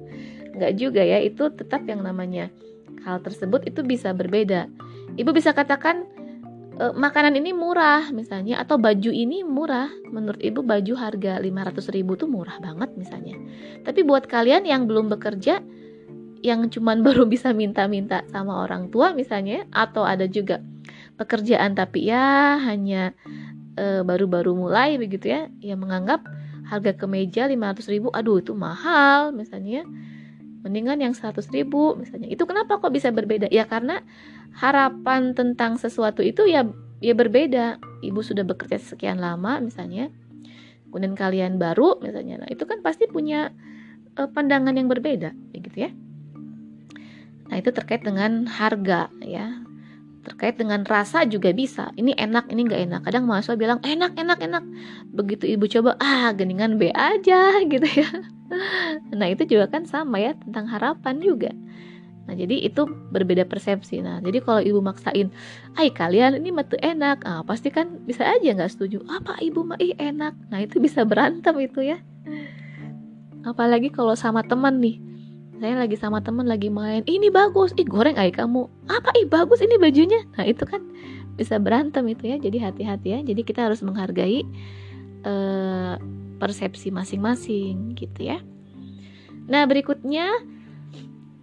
[0.60, 2.52] nggak juga ya itu tetap yang namanya
[3.06, 4.68] hal tersebut itu bisa berbeda.
[5.16, 6.08] Ibu bisa katakan
[6.78, 9.92] e, makanan ini murah misalnya atau baju ini murah.
[10.10, 13.36] Menurut ibu baju harga 500 ribu tuh murah banget misalnya.
[13.84, 15.64] Tapi buat kalian yang belum bekerja
[16.40, 20.64] yang cuman baru bisa minta-minta sama orang tua misalnya atau ada juga
[21.20, 23.12] pekerjaan tapi ya hanya
[23.76, 26.24] e, baru-baru mulai begitu ya yang menganggap
[26.70, 29.84] harga kemeja 500 ribu aduh itu mahal misalnya
[30.66, 32.28] mendingan yang 100 ribu misalnya.
[32.28, 33.48] Itu kenapa kok bisa berbeda?
[33.50, 34.04] Ya karena
[34.60, 36.68] harapan tentang sesuatu itu ya
[37.00, 37.80] ya berbeda.
[38.04, 40.12] Ibu sudah bekerja sekian lama misalnya.
[40.90, 42.44] Kemudian kalian baru misalnya.
[42.44, 43.54] Nah itu kan pasti punya
[44.18, 45.92] uh, pandangan yang berbeda begitu ya.
[47.50, 49.69] Nah itu terkait dengan harga ya
[50.30, 51.90] terkait dengan rasa juga bisa.
[51.98, 53.02] Ini enak ini nggak enak.
[53.10, 54.64] Kadang mahasiswa bilang enak enak enak.
[55.10, 58.10] Begitu ibu coba ah geningan B aja gitu ya.
[59.14, 61.52] Nah itu juga kan sama ya tentang harapan juga.
[62.30, 64.06] Nah jadi itu berbeda persepsi.
[64.06, 65.34] Nah jadi kalau ibu maksain
[65.76, 67.26] ay kalian ini matu enak.
[67.26, 69.02] Ah pasti kan bisa aja nggak setuju.
[69.10, 69.82] Apa ibu mah?
[69.82, 70.38] Ih enak.
[70.54, 71.98] Nah itu bisa berantem itu ya.
[73.42, 75.10] Apalagi kalau sama teman nih
[75.60, 77.04] saya lagi sama temen lagi main.
[77.04, 77.76] Ini bagus.
[77.76, 78.66] Ih goreng ay kamu.
[78.88, 79.12] Apa?
[79.20, 80.24] Ih bagus ini bajunya.
[80.40, 80.80] Nah itu kan
[81.36, 82.40] bisa berantem itu ya.
[82.40, 83.20] Jadi hati-hati ya.
[83.20, 84.48] Jadi kita harus menghargai
[85.28, 86.00] uh,
[86.40, 88.40] persepsi masing-masing gitu ya.
[89.52, 90.32] Nah berikutnya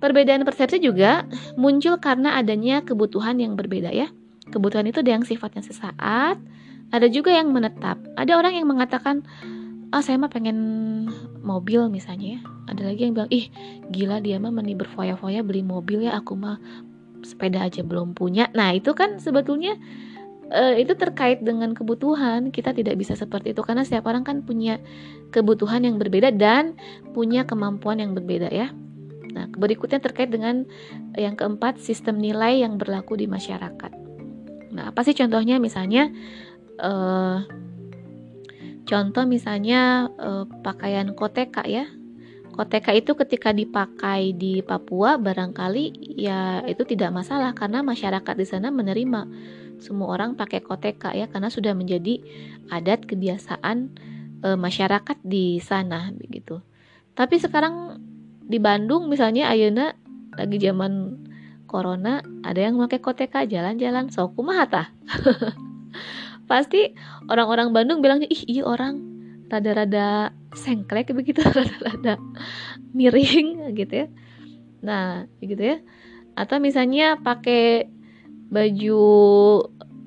[0.01, 1.29] perbedaan persepsi juga
[1.61, 4.09] muncul karena adanya kebutuhan yang berbeda ya.
[4.49, 6.41] Kebutuhan itu ada yang sifatnya sesaat
[6.95, 7.99] ada juga yang menetap.
[8.15, 9.27] Ada orang yang mengatakan
[9.95, 10.59] ah saya mah pengen
[11.43, 12.41] mobil misalnya ya.
[12.67, 13.47] Ada lagi yang bilang ih
[13.95, 16.59] gila dia mah meni berfoya-foya beli mobil ya aku mah
[17.23, 18.51] sepeda aja belum punya.
[18.55, 19.79] Nah itu kan sebetulnya
[20.51, 22.51] uh, itu terkait dengan kebutuhan.
[22.51, 24.83] Kita tidak bisa seperti itu karena setiap orang kan punya
[25.31, 26.75] kebutuhan yang berbeda dan
[27.15, 28.71] punya kemampuan yang berbeda ya.
[29.35, 30.65] Nah berikutnya terkait dengan
[31.15, 33.93] yang keempat sistem nilai yang berlaku di masyarakat.
[34.75, 35.63] Nah apa sih contohnya?
[35.63, 36.11] Misalnya
[36.81, 37.66] uh,
[38.87, 41.91] Contoh misalnya eh, pakaian koteka ya.
[42.55, 48.73] Koteka itu ketika dipakai di Papua barangkali ya itu tidak masalah karena masyarakat di sana
[48.73, 49.29] menerima
[49.77, 52.17] semua orang pakai koteka ya karena sudah menjadi
[52.73, 53.93] adat kebiasaan
[54.41, 56.65] e, masyarakat di sana begitu.
[57.13, 58.01] Tapi sekarang
[58.41, 59.93] di Bandung misalnya Ayuna
[60.33, 61.21] lagi zaman
[61.69, 64.89] corona ada yang pakai koteka jalan-jalan so kumaha tah
[66.47, 66.95] pasti
[67.27, 69.03] orang-orang Bandung bilangnya ih iya orang.
[69.47, 72.19] Rada-rada sengklek begitu rada-rada
[72.91, 74.07] miring gitu ya.
[74.83, 75.77] Nah gitu ya.
[76.35, 77.87] Atau misalnya pakai
[78.51, 79.03] baju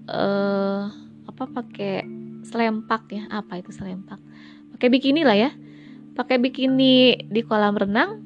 [0.08, 0.82] uh,
[1.28, 2.04] apa pakai
[2.44, 3.24] selempak ya.
[3.32, 4.20] Apa itu selempak?
[4.76, 5.52] Pakai bikini lah ya.
[6.16, 8.20] Pakai bikini di kolam renang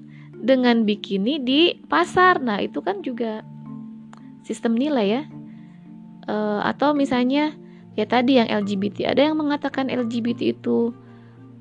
[0.43, 2.41] dengan bikini di pasar.
[2.41, 3.45] Nah itu kan juga
[4.41, 5.23] sistem nilai ya.
[6.23, 7.51] Uh, atau misalnya
[7.93, 10.93] ya tadi yang LGBT ada yang mengatakan LGBT itu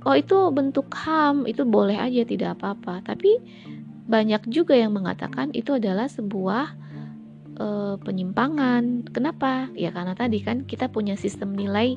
[0.03, 3.03] oh itu bentuk HAM itu boleh aja tidak apa-apa.
[3.07, 3.39] Tapi
[4.07, 6.75] banyak juga yang mengatakan itu adalah sebuah
[7.59, 9.07] uh, penyimpangan.
[9.15, 9.71] Kenapa?
[9.79, 11.97] Ya karena tadi kan kita punya sistem nilai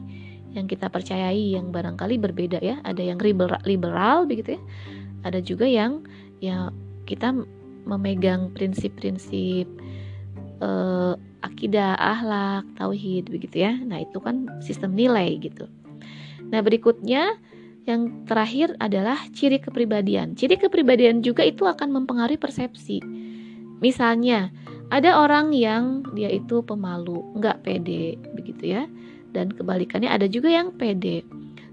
[0.55, 2.79] yang kita percayai yang barangkali berbeda ya.
[2.85, 4.61] Ada yang liberal, liberal begitu ya.
[5.25, 6.05] Ada juga yang
[6.39, 6.69] ya
[7.09, 7.33] kita
[7.85, 9.69] memegang prinsip-prinsip
[10.61, 11.13] uh,
[11.45, 13.77] akidah, ahlak, tauhid begitu ya.
[13.77, 15.69] Nah, itu kan sistem nilai gitu.
[16.49, 17.37] Nah, berikutnya
[17.85, 20.33] yang terakhir adalah ciri kepribadian.
[20.33, 22.99] Ciri kepribadian juga itu akan mempengaruhi persepsi.
[23.79, 24.49] Misalnya,
[24.89, 28.89] ada orang yang dia itu pemalu, nggak pede, begitu ya.
[29.33, 31.21] Dan kebalikannya ada juga yang pede.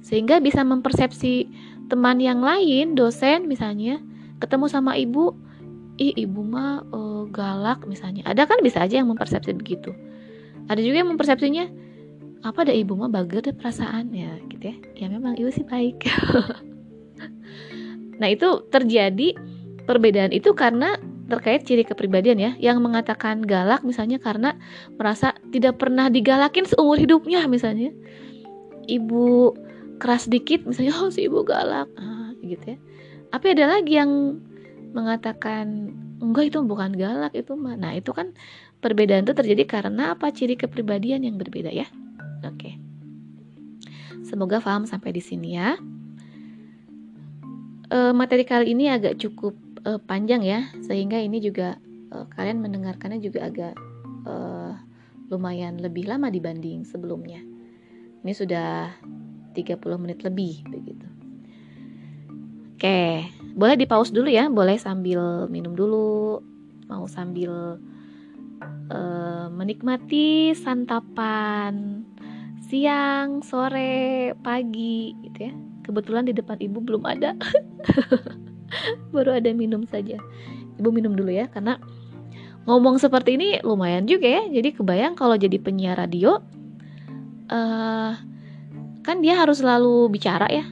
[0.05, 1.49] Sehingga bisa mempersepsi
[1.89, 4.01] teman yang lain, dosen misalnya,
[4.43, 5.33] ketemu sama ibu,
[6.01, 8.25] ih ibu mah uh, galak misalnya.
[8.25, 9.93] Ada kan bisa aja yang mempersepsi begitu.
[10.69, 11.65] Ada juga yang mempersepsinya
[12.43, 14.77] apa ada ibu mah bager deh perasaan ya gitu ya.
[14.99, 16.07] Ya memang ibu sih baik.
[18.21, 19.37] nah, itu terjadi
[19.85, 20.97] perbedaan itu karena
[21.33, 24.53] terkait ciri kepribadian ya yang mengatakan galak misalnya karena
[25.01, 27.89] merasa tidak pernah digalakin seumur hidupnya misalnya
[28.85, 29.57] ibu
[29.97, 32.79] keras dikit misalnya oh si ibu galak ah, gitu ya
[33.33, 34.45] tapi ada lagi yang
[34.93, 37.75] mengatakan enggak itu bukan galak itu mah.
[37.75, 38.37] Nah, itu kan
[38.79, 40.31] perbedaan itu terjadi karena apa?
[40.31, 41.89] Ciri kepribadian yang berbeda ya.
[42.47, 42.79] Oke.
[44.23, 45.77] Semoga paham sampai di sini ya.
[47.93, 49.53] E, materi kali ini agak cukup
[49.85, 51.77] e, panjang ya, sehingga ini juga
[52.09, 53.75] e, kalian mendengarkannya juga agak
[54.25, 54.35] e,
[55.29, 57.41] lumayan lebih lama dibanding sebelumnya.
[58.23, 58.95] Ini sudah
[59.53, 61.07] 30 menit lebih begitu.
[62.77, 66.41] Oke, boleh di pause dulu ya, boleh sambil minum dulu,
[66.89, 67.77] mau sambil
[68.89, 72.05] uh, menikmati santapan
[72.73, 75.53] siang, sore, pagi gitu ya.
[75.85, 77.37] Kebetulan di depan ibu belum ada,
[79.15, 80.17] baru ada minum saja.
[80.81, 81.77] Ibu minum dulu ya, karena
[82.65, 84.43] ngomong seperti ini lumayan juga ya.
[84.49, 86.41] Jadi kebayang kalau jadi penyiar radio,
[87.53, 88.13] uh,
[89.05, 90.65] kan dia harus selalu bicara ya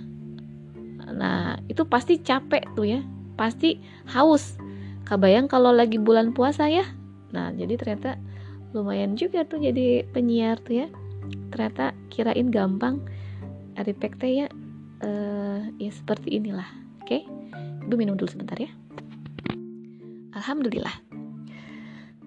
[1.20, 3.04] Nah, itu pasti capek tuh ya.
[3.37, 3.76] Pasti
[4.09, 4.56] haus.
[5.04, 6.88] Kabayang kalau lagi bulan puasa ya.
[7.37, 8.16] Nah, jadi ternyata
[8.72, 10.88] lumayan juga tuh jadi penyiar tuh ya.
[11.52, 13.04] Ternyata kirain gampang.
[13.76, 14.46] Aripek teh ya
[15.04, 16.66] uh, ya seperti inilah.
[17.04, 17.20] Oke.
[17.20, 17.22] Okay?
[17.85, 18.72] Ibu minum dulu sebentar ya.
[20.33, 20.96] Alhamdulillah.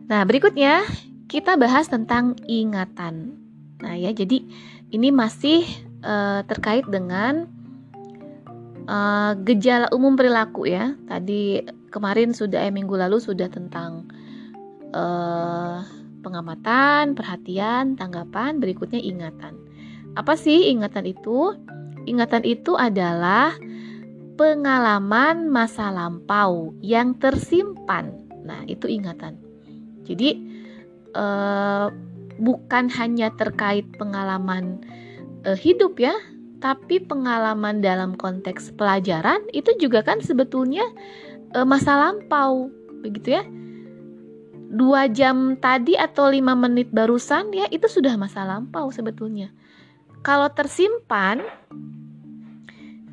[0.06, 0.86] Nah, berikutnya
[1.32, 3.40] kita bahas tentang ingatan.
[3.82, 4.44] Nah, ya, jadi
[4.94, 5.66] ini masih
[6.04, 7.50] uh, terkait dengan
[8.88, 10.96] uh, gejala umum perilaku ya.
[11.08, 14.08] Tadi kemarin sudah eh minggu lalu sudah tentang
[14.96, 15.84] uh,
[16.24, 19.60] pengamatan, perhatian, tanggapan, berikutnya ingatan.
[20.16, 21.54] Apa sih ingatan itu?
[22.08, 23.56] Ingatan itu adalah
[24.36, 28.12] pengalaman masa lampau yang tersimpan.
[28.44, 29.40] Nah, itu ingatan.
[30.04, 30.36] Jadi
[31.16, 31.88] uh,
[32.42, 34.84] bukan hanya terkait pengalaman
[35.48, 36.12] uh, hidup ya,
[36.64, 40.88] tapi pengalaman dalam konteks pelajaran itu juga kan sebetulnya
[41.52, 42.72] e, masa lampau
[43.04, 43.44] begitu ya.
[44.74, 49.52] Dua jam tadi atau lima menit barusan ya itu sudah masa lampau sebetulnya.
[50.24, 51.44] Kalau tersimpan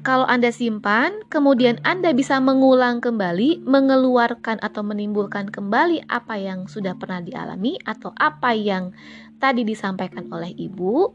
[0.01, 6.97] kalau Anda simpan, kemudian Anda bisa mengulang kembali, mengeluarkan atau menimbulkan kembali apa yang sudah
[6.97, 8.97] pernah dialami atau apa yang
[9.37, 11.13] tadi disampaikan oleh ibu,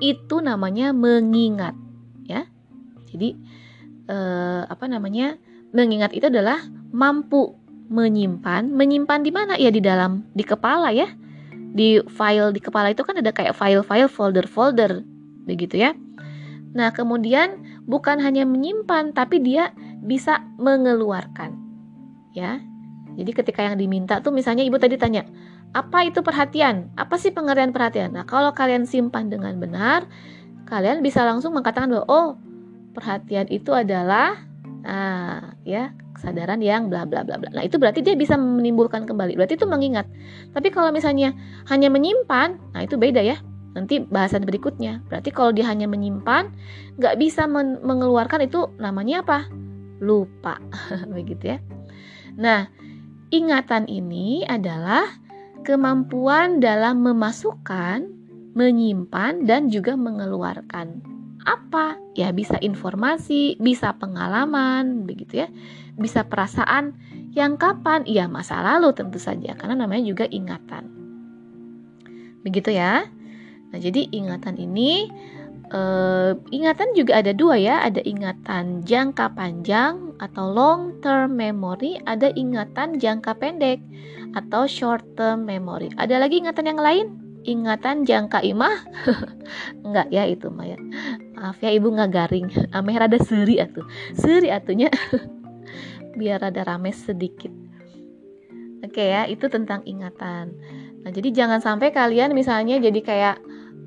[0.00, 1.74] itu namanya mengingat
[2.24, 2.44] ya.
[3.08, 3.34] Jadi
[4.08, 5.36] eh, apa namanya
[5.72, 6.60] mengingat itu adalah
[6.92, 7.56] mampu
[7.88, 8.68] menyimpan.
[8.72, 9.54] Menyimpan di mana?
[9.56, 11.08] Ya di dalam di kepala ya.
[11.52, 15.04] Di file di kepala itu kan ada kayak file-file folder-folder
[15.48, 15.92] begitu ya.
[16.76, 19.72] Nah kemudian bukan hanya menyimpan tapi dia
[20.04, 21.56] bisa mengeluarkan
[22.36, 22.60] ya.
[23.18, 25.26] Jadi ketika yang diminta tuh misalnya ibu tadi tanya
[25.76, 26.88] apa itu perhatian?
[26.96, 28.16] Apa sih pengertian perhatian?
[28.16, 30.08] Nah, kalau kalian simpan dengan benar,
[30.64, 32.28] kalian bisa langsung mengatakan bahwa oh,
[32.96, 34.48] perhatian itu adalah
[34.80, 37.52] nah, ya, kesadaran yang bla bla bla bla.
[37.52, 39.36] Nah, itu berarti dia bisa menimbulkan kembali.
[39.36, 40.08] Berarti itu mengingat.
[40.56, 41.36] Tapi kalau misalnya
[41.68, 43.36] hanya menyimpan, nah itu beda ya.
[43.76, 45.04] Nanti bahasan berikutnya.
[45.06, 46.50] Berarti kalau dia hanya menyimpan,
[46.96, 49.46] nggak bisa men mengeluarkan itu namanya apa?
[50.00, 50.58] Lupa,
[51.16, 51.58] begitu ya.
[52.34, 52.66] Nah,
[53.28, 55.27] ingatan ini adalah
[55.68, 58.08] kemampuan dalam memasukkan,
[58.56, 61.04] menyimpan, dan juga mengeluarkan.
[61.44, 62.00] Apa?
[62.16, 65.52] Ya bisa informasi, bisa pengalaman, begitu ya.
[66.00, 66.96] Bisa perasaan
[67.36, 68.08] yang kapan?
[68.08, 70.88] Ya masa lalu tentu saja, karena namanya juga ingatan.
[72.40, 73.04] Begitu ya.
[73.68, 75.12] Nah, jadi ingatan ini
[75.72, 82.32] uh, ingatan juga ada dua ya, ada ingatan jangka panjang atau long term memory, ada
[82.34, 83.80] ingatan jangka pendek
[84.36, 85.88] atau short term memory.
[85.96, 87.06] Ada lagi ingatan yang lain?
[87.48, 88.76] Ingatan jangka imah?
[89.86, 90.76] Enggak ya itu Maya.
[91.38, 92.48] Maaf ya ibu nggak garing.
[92.76, 93.86] Ameh rada seri atuh.
[94.12, 94.92] Seri atunya.
[96.18, 97.50] Biar ada rame sedikit.
[98.78, 100.54] Oke ya, itu tentang ingatan.
[101.02, 103.36] Nah, jadi jangan sampai kalian misalnya jadi kayak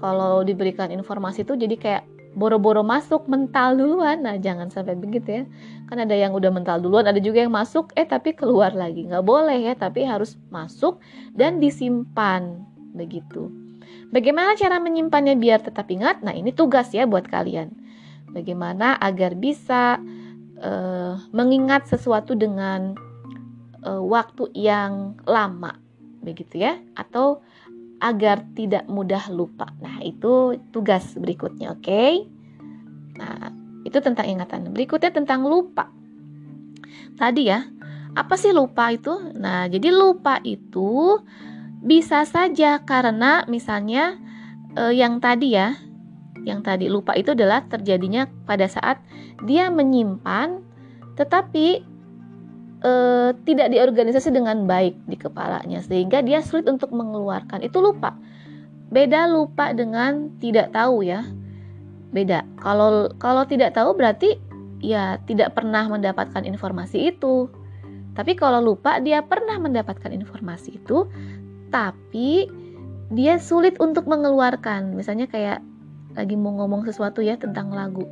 [0.02, 4.24] kalau diberikan informasi itu jadi kayak boro-boro masuk mental duluan.
[4.24, 5.44] Nah jangan sampai begitu ya.
[5.88, 9.06] Kan ada yang udah mental duluan ada juga yang masuk eh tapi keluar lagi.
[9.06, 11.00] Nggak boleh ya tapi harus masuk
[11.36, 12.64] dan disimpan.
[12.96, 13.52] Begitu.
[14.12, 16.20] Bagaimana cara menyimpannya biar tetap ingat?
[16.24, 17.72] Nah ini tugas ya buat kalian.
[18.32, 20.00] Bagaimana agar bisa
[20.60, 22.96] uh, mengingat sesuatu dengan
[23.84, 25.76] uh, waktu yang lama.
[26.24, 26.80] Begitu ya.
[26.96, 27.44] Atau
[28.02, 29.70] agar tidak mudah lupa.
[29.78, 31.86] Nah, itu tugas berikutnya, oke?
[31.86, 32.26] Okay?
[33.22, 33.54] Nah,
[33.86, 34.74] itu tentang ingatan.
[34.74, 35.94] Berikutnya tentang lupa.
[37.16, 37.62] Tadi ya,
[38.18, 39.14] apa sih lupa itu?
[39.38, 41.22] Nah, jadi lupa itu
[41.82, 44.18] bisa saja karena misalnya
[44.74, 45.78] eh, yang tadi ya,
[46.42, 48.98] yang tadi lupa itu adalah terjadinya pada saat
[49.46, 50.62] dia menyimpan
[51.18, 51.86] tetapi
[52.82, 52.92] e,
[53.46, 57.62] tidak diorganisasi dengan baik di kepalanya sehingga dia sulit untuk mengeluarkan.
[57.62, 58.18] Itu lupa.
[58.92, 61.24] Beda lupa dengan tidak tahu ya.
[62.12, 62.44] Beda.
[62.60, 64.36] Kalau kalau tidak tahu berarti
[64.84, 67.48] ya tidak pernah mendapatkan informasi itu.
[68.12, 71.08] Tapi kalau lupa dia pernah mendapatkan informasi itu
[71.72, 72.52] tapi
[73.08, 74.92] dia sulit untuk mengeluarkan.
[75.00, 75.64] Misalnya kayak
[76.12, 78.04] lagi mau ngomong sesuatu ya tentang lagu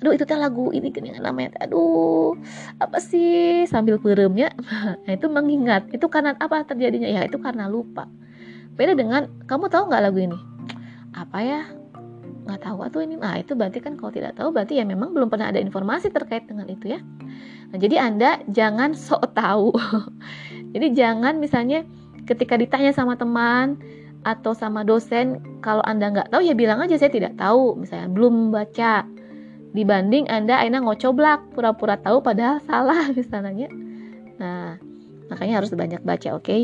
[0.00, 2.32] aduh itu teh lagu ini gini namanya aduh
[2.80, 3.68] apa sih?
[3.68, 4.48] Sambil peremnya
[5.04, 5.92] nah itu mengingat.
[5.92, 7.06] Itu karena apa terjadinya?
[7.06, 8.08] Ya itu karena lupa.
[8.80, 10.38] Beda dengan kamu tahu nggak lagu ini?
[11.12, 11.62] Apa ya?
[12.48, 13.20] Nggak tahu atau ini.
[13.20, 16.48] Nah itu berarti kan kalau tidak tahu berarti ya memang belum pernah ada informasi terkait
[16.48, 17.00] dengan itu ya.
[17.70, 19.70] Nah jadi anda jangan sok tahu.
[20.70, 21.82] Jadi jangan misalnya
[22.30, 23.74] ketika ditanya sama teman
[24.22, 27.74] atau sama dosen kalau anda nggak tahu ya bilang aja saya tidak tahu.
[27.74, 29.02] Misalnya belum baca
[29.70, 33.68] dibanding Anda aina ngocoblak pura-pura tahu padahal salah misalnya.
[34.40, 34.80] Nah,
[35.28, 36.44] makanya harus banyak baca, oke?
[36.44, 36.62] Okay?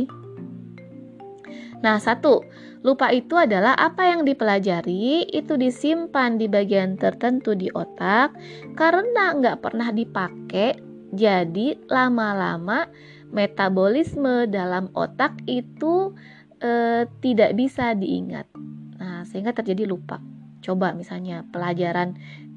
[1.85, 2.41] Nah, satu,
[2.81, 8.33] lupa itu adalah apa yang dipelajari itu disimpan di bagian tertentu di otak
[8.75, 10.81] karena nggak pernah dipakai,
[11.13, 12.89] jadi lama-lama
[13.31, 16.17] metabolisme dalam otak itu
[16.63, 18.49] e, tidak bisa diingat.
[18.97, 20.23] Nah, sehingga terjadi lupa.
[20.65, 22.17] Coba misalnya pelajaran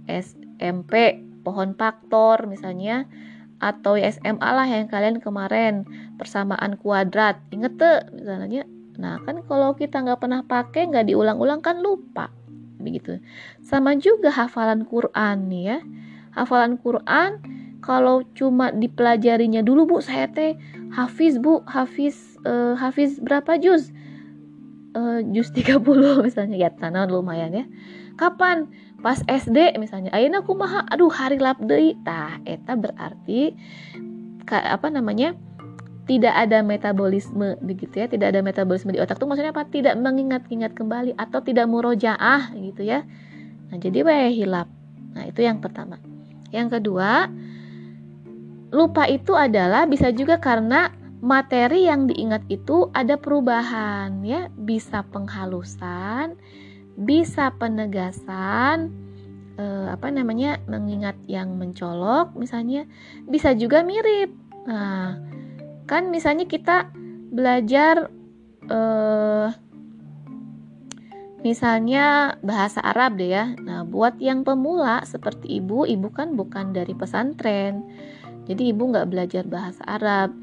[0.09, 3.05] SMP pohon faktor misalnya
[3.59, 5.85] atau ya SMA lah yang kalian kemarin
[6.17, 7.37] persamaan kuadrat.
[7.53, 8.65] Inget tuh misalnya
[8.99, 12.33] nah kan kalau kita nggak pernah pakai nggak diulang-ulang kan lupa.
[12.79, 13.19] Begitu.
[13.61, 15.79] Sama juga hafalan Quran nih ya.
[16.33, 17.39] Hafalan Quran
[17.79, 20.55] kalau cuma dipelajarinya dulu bu saya teh
[20.91, 23.91] hafiz bu hafiz uh, hafiz berapa juz
[24.95, 25.81] uh, juz 30
[26.25, 26.55] misalnya.
[26.57, 27.65] Ya tanah lumayan ya.
[28.15, 28.69] Kapan?
[28.99, 30.11] Pas SD misalnya.
[30.11, 30.85] Ayeuna kumaha?
[30.91, 33.55] Aduh hari lap deui tah eta berarti
[34.43, 35.35] ka, apa namanya
[36.09, 38.07] tidak ada metabolisme begitu ya.
[38.09, 39.67] Tidak ada metabolisme di otak tuh maksudnya apa?
[39.69, 43.05] Tidak mengingat-ingat kembali atau tidak murojaah gitu ya.
[43.69, 44.67] Nah jadi wae hilap.
[45.13, 46.01] Nah itu yang pertama.
[46.49, 47.29] Yang kedua
[48.69, 54.47] lupa itu adalah bisa juga karena materi yang diingat itu ada perubahan ya.
[54.55, 56.39] Bisa penghalusan
[56.99, 58.91] bisa penegasan
[59.55, 62.83] eh, apa namanya mengingat yang mencolok misalnya.
[63.23, 64.35] Bisa juga mirip.
[64.67, 65.15] Nah
[65.87, 66.91] kan misalnya kita
[67.31, 68.11] belajar
[68.67, 69.49] eh,
[71.39, 73.55] misalnya bahasa Arab deh ya.
[73.63, 77.87] Nah buat yang pemula seperti ibu ibu kan bukan dari pesantren.
[78.43, 80.35] Jadi ibu nggak belajar bahasa Arab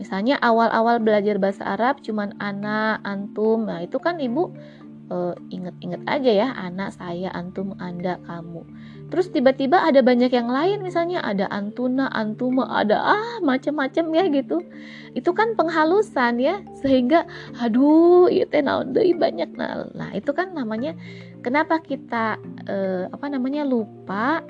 [0.00, 3.68] misalnya awal-awal belajar bahasa Arab cuman anak antum.
[3.68, 4.52] Nah itu kan ibu
[5.12, 8.64] uh, inget-inget aja ya anak saya antum anda kamu.
[9.12, 14.64] Terus tiba-tiba ada banyak yang lain misalnya ada antuna antuma ada ah macam-macam ya gitu.
[15.12, 17.28] Itu kan penghalusan ya sehingga
[17.60, 19.52] aduh itu naon banyak.
[19.52, 20.96] Nah, nah itu kan namanya
[21.44, 24.40] kenapa kita uh, apa namanya lupa?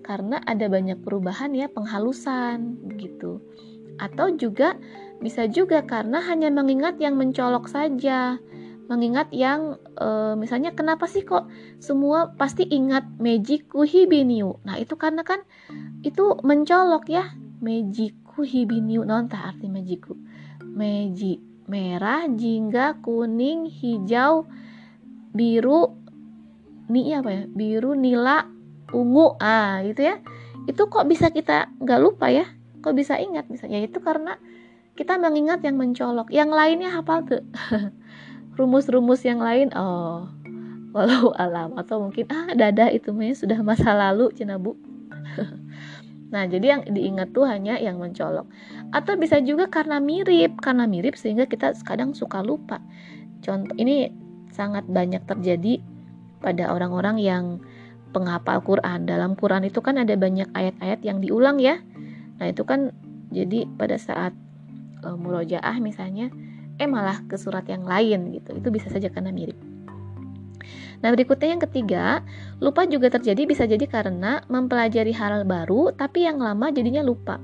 [0.00, 3.38] Karena ada banyak perubahan ya penghalusan gitu
[4.00, 4.80] atau juga
[5.20, 8.40] bisa juga karena hanya mengingat yang mencolok saja
[8.90, 11.46] mengingat yang e, misalnya kenapa sih kok
[11.78, 14.58] semua pasti ingat Mejiku Hibiniu.
[14.66, 15.46] Nah, itu karena kan
[16.02, 17.30] itu mencolok ya.
[17.62, 19.06] Mejiku Hibiniu.
[19.06, 20.18] Non tak arti Mejiku.
[20.66, 21.38] Meji
[21.70, 24.50] merah, jingga, kuning, hijau,
[25.30, 26.00] biru,
[26.90, 28.50] ni apa ya biru nila
[28.90, 30.18] ungu ah gitu ya
[30.66, 33.46] itu kok bisa kita nggak lupa ya kok bisa ingat?
[33.52, 34.36] Misalnya itu karena
[34.98, 36.28] kita mengingat yang mencolok.
[36.28, 37.44] Yang lainnya hafal tuh.
[38.58, 40.28] Rumus-rumus yang lain oh
[40.92, 41.76] walau alam.
[41.78, 44.76] Atau mungkin ah dada itu mah sudah masa lalu cina bu.
[46.30, 48.46] Nah jadi yang diingat tuh hanya yang mencolok.
[48.94, 52.78] Atau bisa juga karena mirip karena mirip sehingga kita kadang suka lupa.
[53.42, 54.14] Contoh ini
[54.54, 55.82] sangat banyak terjadi
[56.38, 57.44] pada orang-orang yang
[58.14, 59.10] penghafal Quran.
[59.10, 61.82] Dalam Quran itu kan ada banyak ayat-ayat yang diulang ya
[62.40, 62.90] nah itu kan
[63.30, 64.32] jadi pada saat
[65.04, 66.32] uh, murojaah misalnya
[66.80, 69.56] eh malah ke surat yang lain gitu itu bisa saja karena mirip
[71.00, 72.20] Nah, berikutnya yang ketiga,
[72.60, 77.40] lupa juga terjadi bisa jadi karena mempelajari hal baru tapi yang lama jadinya lupa.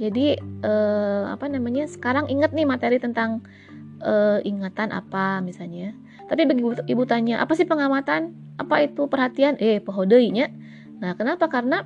[0.00, 1.84] Jadi eh, apa namanya?
[1.88, 3.44] Sekarang ingat nih materi tentang
[4.00, 5.92] eh, ingatan apa misalnya.
[6.26, 8.32] Tapi bagi ibu, ibu tanya, apa sih pengamatan?
[8.56, 9.60] Apa itu perhatian?
[9.60, 10.48] Eh, pohodeinya.
[10.98, 11.52] Nah, kenapa?
[11.52, 11.84] Karena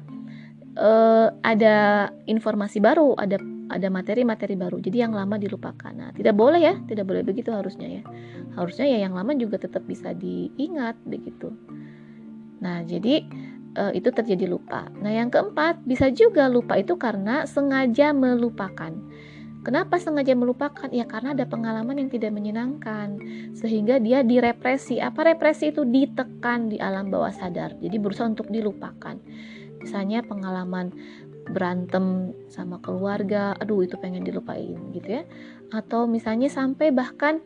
[0.81, 3.37] eh, ada informasi baru, ada
[3.71, 4.83] ada materi-materi baru.
[4.83, 5.95] Jadi yang lama dilupakan.
[5.95, 8.03] Nah, tidak boleh ya, tidak boleh begitu harusnya ya.
[8.59, 11.55] Harusnya ya yang lama juga tetap bisa diingat begitu.
[12.59, 13.23] Nah, jadi
[13.79, 14.91] e, itu terjadi lupa.
[14.99, 18.91] Nah, yang keempat, bisa juga lupa itu karena sengaja melupakan.
[19.61, 20.89] Kenapa sengaja melupakan?
[20.89, 23.21] Ya karena ada pengalaman yang tidak menyenangkan
[23.53, 24.99] sehingga dia direpresi.
[25.05, 25.85] Apa represi itu?
[25.85, 27.77] Ditekan di alam bawah sadar.
[27.77, 29.21] Jadi berusaha untuk dilupakan.
[29.81, 30.93] Misalnya pengalaman
[31.51, 35.23] berantem sama keluarga, aduh itu pengen dilupain gitu ya.
[35.75, 37.43] Atau misalnya sampai bahkan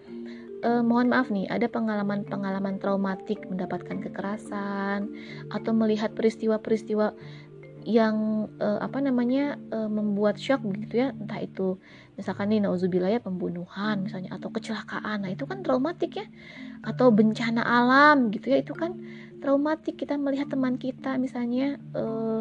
[0.64, 5.08] eh, mohon maaf nih, ada pengalaman-pengalaman traumatik mendapatkan kekerasan
[5.52, 7.14] atau melihat peristiwa-peristiwa
[7.84, 11.76] yang eh, apa namanya eh, membuat shock gitu ya, entah itu
[12.16, 15.28] misalkan nih nauzubillah ya pembunuhan misalnya atau kecelakaan.
[15.28, 16.26] Nah, itu kan traumatik ya.
[16.84, 18.96] Atau bencana alam gitu ya, itu kan
[19.44, 22.40] traumatik kita melihat teman kita misalnya eh,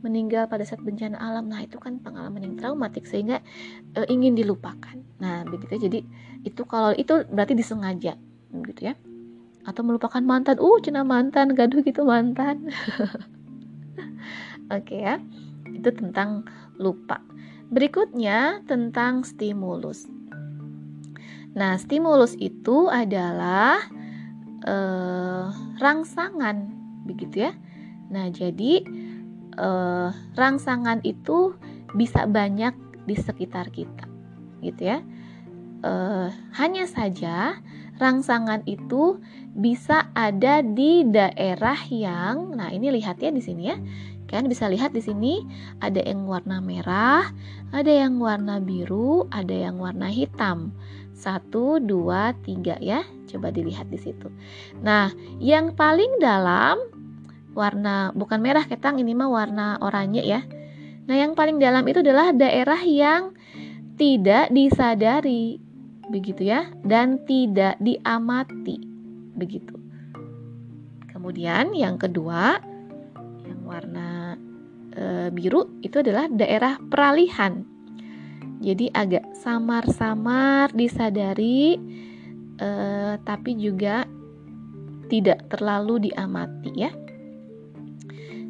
[0.00, 1.48] meninggal pada saat bencana alam.
[1.48, 3.44] Nah, itu kan pengalaman yang traumatik sehingga
[3.92, 4.96] e, ingin dilupakan.
[5.20, 6.00] Nah, begitu jadi
[6.44, 8.16] itu kalau itu berarti disengaja
[8.50, 8.96] gitu ya.
[9.68, 10.56] Atau melupakan mantan.
[10.56, 12.64] Uh, cina mantan, gaduh gitu mantan.
[14.72, 15.14] Oke okay, ya.
[15.68, 16.48] Itu tentang
[16.80, 17.20] lupa.
[17.68, 20.08] Berikutnya tentang stimulus.
[21.52, 23.84] Nah, stimulus itu adalah
[24.66, 25.48] uh,
[25.78, 26.56] rangsangan
[27.06, 27.52] begitu ya.
[28.10, 28.82] Nah, jadi
[29.56, 31.54] uh, rangsangan itu
[31.94, 32.74] bisa banyak
[33.06, 34.06] di sekitar kita,
[34.60, 34.98] gitu ya.
[35.80, 36.28] Uh,
[36.60, 37.56] hanya saja
[37.96, 39.16] rangsangan itu
[39.56, 43.76] bisa ada di daerah yang, nah ini lihat ya di sini ya,
[44.30, 45.42] kan bisa lihat di sini
[45.82, 47.32] ada yang warna merah,
[47.72, 50.76] ada yang warna biru, ada yang warna hitam.
[51.20, 53.04] Satu, dua, tiga ya.
[53.28, 54.32] Coba dilihat di situ.
[54.80, 56.80] Nah, yang paling dalam
[57.52, 60.40] warna bukan merah ketang ini mah warna oranye ya.
[61.04, 63.36] Nah, yang paling dalam itu adalah daerah yang
[64.00, 65.60] tidak disadari
[66.10, 68.82] begitu ya dan tidak diamati
[69.36, 69.76] begitu.
[71.06, 72.58] Kemudian yang kedua
[73.46, 74.34] yang warna
[74.90, 77.62] e, biru itu adalah daerah peralihan.
[78.60, 81.80] Jadi agak samar-samar disadari
[82.60, 82.68] e,
[83.24, 84.04] tapi juga
[85.08, 86.92] tidak terlalu diamati ya.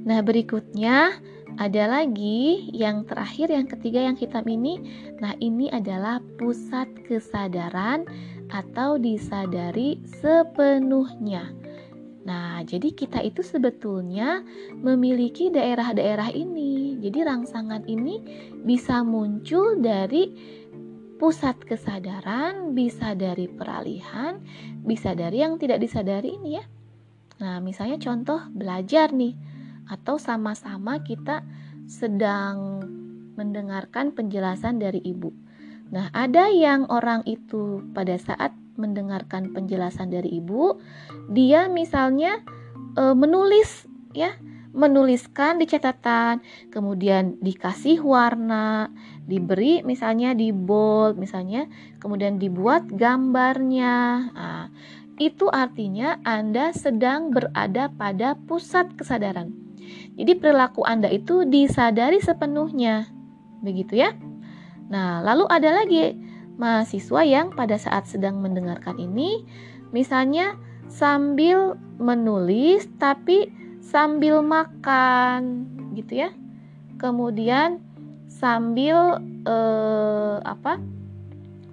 [0.01, 1.15] Nah, berikutnya
[1.61, 4.83] ada lagi yang terakhir, yang ketiga, yang hitam ini.
[5.23, 8.05] Nah, ini adalah pusat kesadaran
[8.51, 11.60] atau disadari sepenuhnya.
[12.21, 14.45] Nah, jadi kita itu sebetulnya
[14.77, 17.01] memiliki daerah-daerah ini.
[17.01, 18.21] Jadi rangsangan ini
[18.61, 20.37] bisa muncul dari
[21.17, 24.41] pusat kesadaran, bisa dari peralihan,
[24.85, 26.65] bisa dari yang tidak disadari ini ya.
[27.41, 29.33] Nah, misalnya contoh belajar nih
[29.89, 31.41] atau sama-sama kita
[31.89, 32.85] sedang
[33.37, 35.33] mendengarkan penjelasan dari ibu.
[35.91, 40.81] Nah, ada yang orang itu pada saat mendengarkan penjelasan dari ibu,
[41.29, 42.41] dia misalnya
[42.97, 43.85] e, menulis
[44.17, 44.35] ya,
[44.71, 48.89] menuliskan di catatan, kemudian dikasih warna,
[49.27, 51.67] diberi misalnya di bold misalnya,
[51.99, 54.31] kemudian dibuat gambarnya.
[54.33, 54.67] Nah,
[55.21, 59.53] itu artinya Anda sedang berada pada pusat kesadaran.
[60.17, 63.11] Jadi perilaku Anda itu disadari sepenuhnya.
[63.61, 64.15] Begitu ya.
[64.91, 66.30] Nah, lalu ada lagi
[66.61, 69.49] mahasiswa yang pada saat sedang mendengarkan ini
[69.97, 70.61] misalnya
[70.93, 73.49] sambil menulis tapi
[73.81, 75.65] sambil makan
[75.97, 76.31] gitu ya.
[77.01, 77.81] Kemudian
[78.29, 80.77] sambil eh, apa?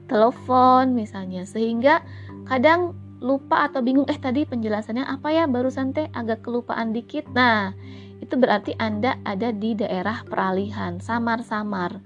[0.07, 2.01] telepon misalnya sehingga
[2.47, 7.75] kadang lupa atau bingung eh tadi penjelasannya apa ya barusan teh agak kelupaan dikit nah
[8.23, 11.99] itu berarti Anda ada di daerah peralihan samar-samar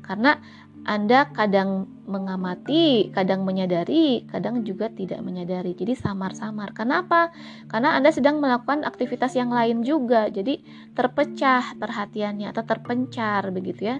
[0.00, 0.40] karena
[0.88, 5.76] anda kadang mengamati, kadang menyadari, kadang juga tidak menyadari.
[5.76, 6.72] Jadi samar-samar.
[6.72, 7.30] Kenapa?
[7.68, 10.32] Karena Anda sedang melakukan aktivitas yang lain juga.
[10.32, 10.64] Jadi
[10.96, 13.96] terpecah perhatiannya atau terpencar begitu ya.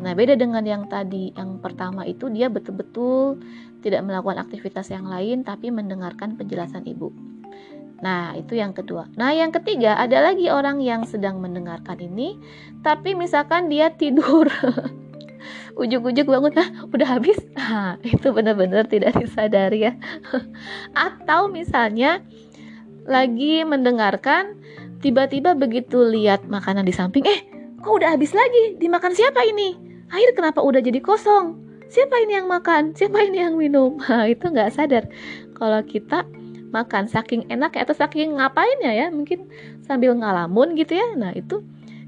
[0.00, 1.34] Nah, beda dengan yang tadi.
[1.34, 3.42] Yang pertama itu dia betul-betul
[3.82, 7.10] tidak melakukan aktivitas yang lain tapi mendengarkan penjelasan ibu.
[8.00, 9.12] Nah, itu yang kedua.
[9.18, 12.38] Nah, yang ketiga ada lagi orang yang sedang mendengarkan ini
[12.80, 14.48] tapi misalkan dia tidur.
[15.78, 17.38] ujuk-ujuk bangun ah udah habis?
[17.56, 19.92] Nah, itu benar-benar tidak disadari ya.
[21.08, 22.20] Atau misalnya
[23.08, 24.60] lagi mendengarkan
[25.00, 27.40] tiba-tiba begitu lihat makanan di samping eh
[27.80, 28.76] kok udah habis lagi?
[28.76, 29.76] Dimakan siapa ini?
[30.10, 31.56] Air kenapa udah jadi kosong?
[31.90, 32.94] Siapa ini yang makan?
[32.94, 33.98] Siapa ini yang minum?
[34.06, 35.08] Nah, itu nggak sadar.
[35.56, 36.22] Kalau kita
[36.70, 39.50] makan saking enak atau saking ngapainnya ya mungkin
[39.82, 41.06] sambil ngalamun gitu ya.
[41.18, 41.60] Nah itu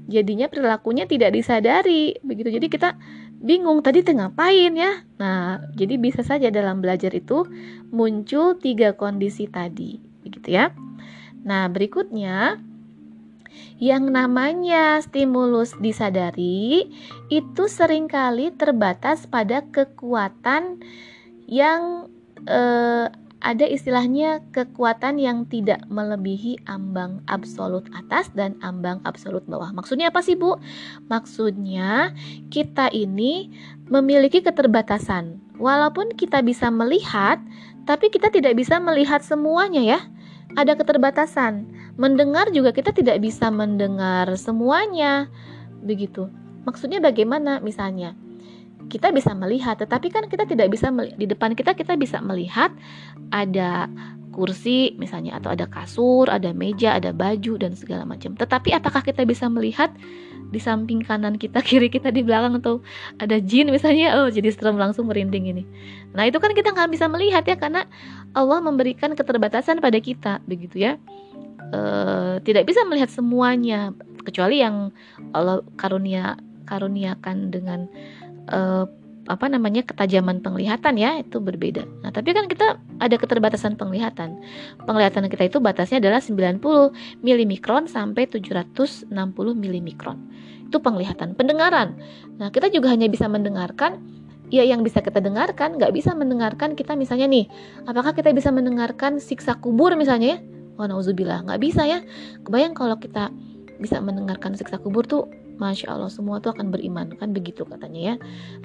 [0.07, 2.53] jadinya perilakunya tidak disadari begitu.
[2.59, 2.99] Jadi kita
[3.43, 5.03] bingung tadi tengah ngapain ya?
[5.19, 7.47] Nah jadi bisa saja dalam belajar itu
[7.91, 10.71] muncul tiga kondisi tadi begitu ya.
[11.43, 12.59] Nah berikutnya
[13.77, 16.89] yang namanya stimulus disadari
[17.29, 20.81] itu sering kali terbatas pada kekuatan
[21.45, 22.07] yang
[22.47, 23.11] eh,
[23.43, 29.75] ada istilahnya kekuatan yang tidak melebihi ambang absolut atas dan ambang absolut bawah.
[29.75, 30.55] Maksudnya apa sih, Bu?
[31.11, 32.15] Maksudnya
[32.47, 33.51] kita ini
[33.91, 35.43] memiliki keterbatasan.
[35.59, 37.37] Walaupun kita bisa melihat,
[37.83, 39.99] tapi kita tidak bisa melihat semuanya ya.
[40.55, 41.67] Ada keterbatasan.
[41.99, 45.27] Mendengar juga kita tidak bisa mendengar semuanya.
[45.83, 46.31] Begitu.
[46.63, 47.59] Maksudnya bagaimana?
[47.59, 48.15] Misalnya,
[48.93, 52.69] kita bisa melihat, tetapi kan kita tidak bisa di depan kita kita bisa melihat
[53.33, 53.89] ada
[54.33, 58.37] kursi misalnya atau ada kasur, ada meja, ada baju dan segala macam.
[58.37, 59.93] Tetapi apakah kita bisa melihat
[60.49, 62.81] di samping kanan kita, kiri kita di belakang atau
[63.21, 64.21] ada jin misalnya?
[64.21, 65.63] Oh, jadi serem langsung merinding ini.
[66.13, 67.89] Nah, itu kan kita nggak bisa melihat ya karena
[68.33, 71.01] Allah memberikan keterbatasan pada kita, begitu ya.
[71.73, 71.79] E,
[72.41, 73.93] tidak bisa melihat semuanya
[74.25, 74.93] kecuali yang
[75.33, 77.91] Allah karunia karuniakan dengan
[78.51, 78.85] uh,
[79.23, 81.87] apa namanya ketajaman penglihatan ya itu berbeda.
[82.03, 84.35] Nah, tapi kan kita ada keterbatasan penglihatan.
[84.83, 86.59] Penglihatan kita itu batasnya adalah 90
[87.23, 87.53] mm
[87.87, 89.89] sampai 760 mm.
[90.67, 91.39] Itu penglihatan.
[91.39, 91.95] Pendengaran.
[92.35, 94.03] Nah, kita juga hanya bisa mendengarkan
[94.51, 97.47] ya yang bisa kita dengarkan, nggak bisa mendengarkan kita misalnya nih,
[97.87, 100.39] apakah kita bisa mendengarkan siksa kubur misalnya ya?
[100.77, 102.03] Oh, nauzubillah, nggak bisa ya.
[102.43, 103.31] Kebayang kalau kita
[103.79, 105.25] bisa mendengarkan siksa kubur tuh
[105.57, 108.15] Masya Allah semua itu akan beriman kan begitu katanya ya.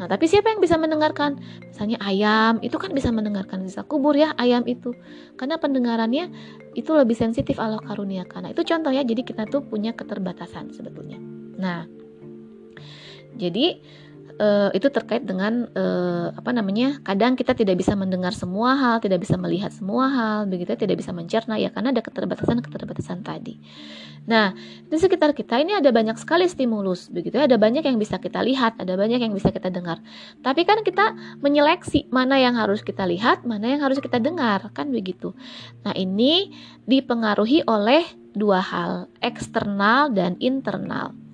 [0.01, 1.41] Nah tapi siapa yang bisa mendengarkan?
[1.69, 4.97] Misalnya ayam itu kan bisa mendengarkan sisa kubur ya ayam itu.
[5.37, 6.33] Karena pendengarannya
[6.75, 11.21] itu lebih sensitif Allah karuniakan Nah itu contoh ya jadi kita tuh punya keterbatasan sebetulnya.
[11.59, 11.85] Nah
[13.39, 13.79] jadi
[14.39, 19.27] uh, itu terkait dengan uh, apa namanya kadang kita tidak bisa mendengar semua hal tidak
[19.27, 23.59] bisa melihat semua hal begitu tidak bisa mencerna ya karena ada keterbatasan keterbatasan tadi.
[24.31, 24.55] Nah
[24.89, 28.41] di sekitar kita ini ada banyak sekali stimulus begitu ya ada banyak yang bisa kita
[28.41, 30.01] lihat ada banyak yang bisa kita dengar.
[30.41, 34.89] Tapi kan kita menyeleksi mana yang harus kita lihat mana yang harus kita dengar kan
[34.95, 35.35] begitu.
[35.83, 36.55] Nah ini
[36.87, 41.28] dipengaruhi oleh dua hal eksternal dan internal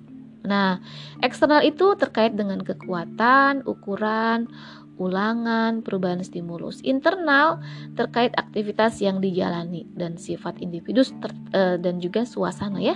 [0.45, 0.79] Nah,
[1.19, 4.47] eksternal itu terkait dengan kekuatan, ukuran,
[4.95, 6.79] ulangan, perubahan stimulus.
[6.83, 7.59] Internal
[7.95, 12.95] terkait aktivitas yang dijalani dan sifat individu uh, dan juga suasana ya.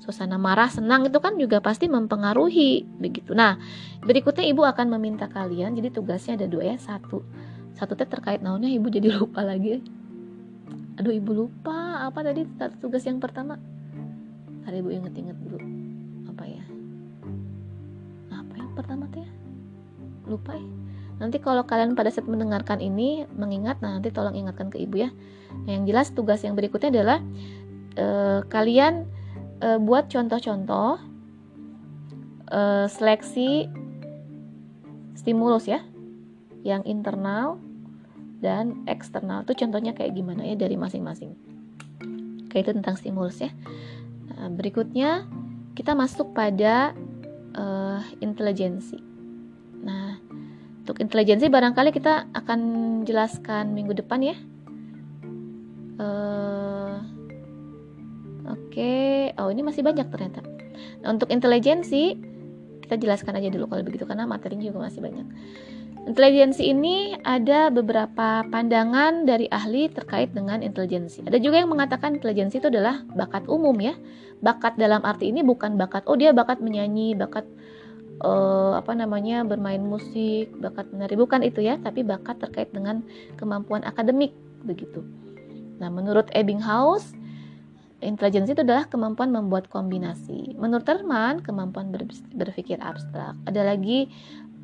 [0.00, 3.36] Suasana marah, senang itu kan juga pasti mempengaruhi begitu.
[3.36, 3.60] Nah,
[4.00, 5.76] berikutnya ibu akan meminta kalian.
[5.76, 6.76] Jadi tugasnya ada dua ya.
[6.80, 7.20] Satu,
[7.76, 9.84] satu teh terkait naonnya ibu jadi lupa lagi.
[10.96, 12.48] Aduh ibu lupa apa tadi
[12.80, 13.60] tugas yang pertama.
[14.64, 15.79] Hari ibu inget-inget dulu
[18.80, 19.28] pertama teh
[20.24, 20.68] lupa ya.
[21.20, 25.10] Nanti kalau kalian pada saat mendengarkan ini mengingat nah nanti tolong ingatkan ke ibu ya.
[25.68, 27.18] Nah, yang jelas tugas yang berikutnya adalah
[28.00, 29.04] eh, kalian
[29.60, 30.96] eh, buat contoh-contoh
[32.48, 33.68] eh, seleksi
[35.12, 35.84] stimulus ya
[36.64, 37.60] yang internal
[38.40, 39.44] dan eksternal.
[39.44, 41.36] Itu contohnya kayak gimana ya dari masing-masing.
[42.48, 43.52] Kayak itu tentang stimulus ya.
[44.32, 45.28] Nah, berikutnya
[45.76, 46.96] kita masuk pada
[47.56, 48.98] uh, intelijensi.
[49.80, 50.18] Nah,
[50.84, 52.60] untuk intelijensi barangkali kita akan
[53.06, 54.36] jelaskan minggu depan ya.
[56.00, 56.98] Uh,
[58.50, 59.38] Oke, okay.
[59.38, 60.42] oh ini masih banyak ternyata.
[61.04, 62.18] Nah, untuk intelijensi
[62.82, 65.26] kita jelaskan aja dulu kalau begitu karena materinya juga masih banyak.
[66.10, 71.22] Intelijensi ini ada beberapa pandangan dari ahli terkait dengan intelijensi.
[71.22, 73.94] Ada juga yang mengatakan intelijensi itu adalah bakat umum ya.
[74.42, 77.46] Bakat dalam arti ini bukan bakat oh dia bakat menyanyi, bakat
[78.26, 83.06] uh, apa namanya bermain musik, bakat menari bukan itu ya, tapi bakat terkait dengan
[83.38, 84.34] kemampuan akademik
[84.66, 85.06] begitu.
[85.78, 87.14] Nah, menurut Ebbinghaus,
[88.02, 90.58] intelijensi itu adalah kemampuan membuat kombinasi.
[90.58, 91.94] Menurut Terman, kemampuan
[92.34, 93.38] berpikir abstrak.
[93.46, 94.10] Ada lagi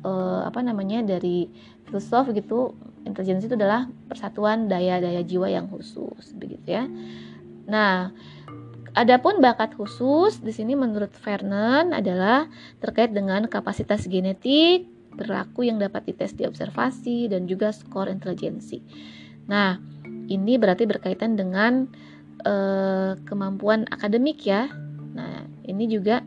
[0.03, 1.47] uh, apa namanya dari
[1.87, 2.75] filsuf gitu
[3.07, 6.83] intelijensi itu adalah persatuan daya-daya jiwa yang khusus begitu ya
[7.67, 8.11] nah
[8.97, 12.49] Adapun bakat khusus di sini menurut Vernon adalah
[12.81, 18.81] terkait dengan kapasitas genetik, berlaku yang dapat dites di observasi dan juga skor intelijensi.
[19.45, 19.77] Nah,
[20.33, 21.85] ini berarti berkaitan dengan
[22.41, 24.65] uh, kemampuan akademik ya.
[25.13, 26.25] Nah, ini juga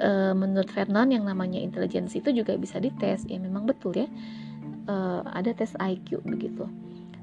[0.00, 3.28] e, menurut Vernon yang namanya intelijensi itu juga bisa dites.
[3.28, 4.08] Ya memang betul ya.
[4.88, 4.94] E,
[5.28, 6.64] ada tes IQ begitu.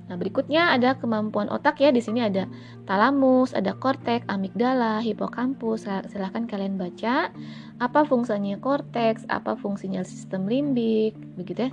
[0.08, 1.90] Nah berikutnya ada kemampuan otak ya.
[1.90, 2.46] Di sini ada
[2.88, 5.90] talamus ada korteks amigdala hipokampus.
[6.08, 7.34] Silahkan kalian baca.
[7.82, 9.26] Apa fungsinya korteks?
[9.28, 11.18] Apa fungsinya sistem limbik?
[11.36, 11.72] Begitu ya.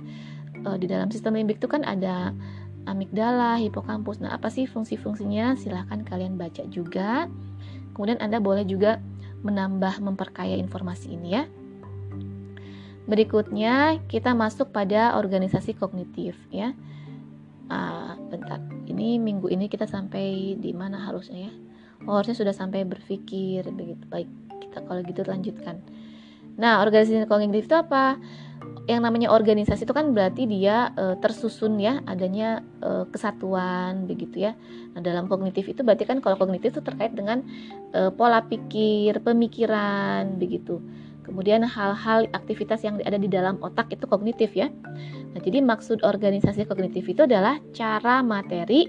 [0.65, 2.33] E, di dalam sistem limbik itu kan ada
[2.85, 4.21] amigdala, hipokampus.
[4.21, 5.57] Nah, apa sih fungsi-fungsinya?
[5.57, 7.25] Silahkan kalian baca juga.
[7.97, 9.01] Kemudian Anda boleh juga
[9.45, 11.45] menambah memperkaya informasi ini ya.
[13.05, 16.73] Berikutnya kita masuk pada organisasi kognitif ya.
[17.69, 18.57] Ah, bentar,
[18.89, 21.53] ini minggu ini kita sampai di mana harusnya ya?
[22.09, 24.01] Oh, harusnya sudah sampai berpikir begitu.
[24.09, 24.29] Baik,
[24.61, 25.81] kita kalau gitu lanjutkan.
[26.57, 28.17] Nah, organisasi kognitif itu apa?
[28.85, 34.53] Yang namanya organisasi itu kan berarti dia e, tersusun ya adanya e, kesatuan begitu ya.
[34.93, 37.41] Nah, dalam kognitif itu berarti kan kalau kognitif itu terkait dengan
[37.93, 40.77] e, pola pikir, pemikiran begitu.
[41.25, 44.69] Kemudian hal-hal aktivitas yang ada di dalam otak itu kognitif ya.
[45.33, 48.85] Nah, jadi maksud organisasi kognitif itu adalah cara materi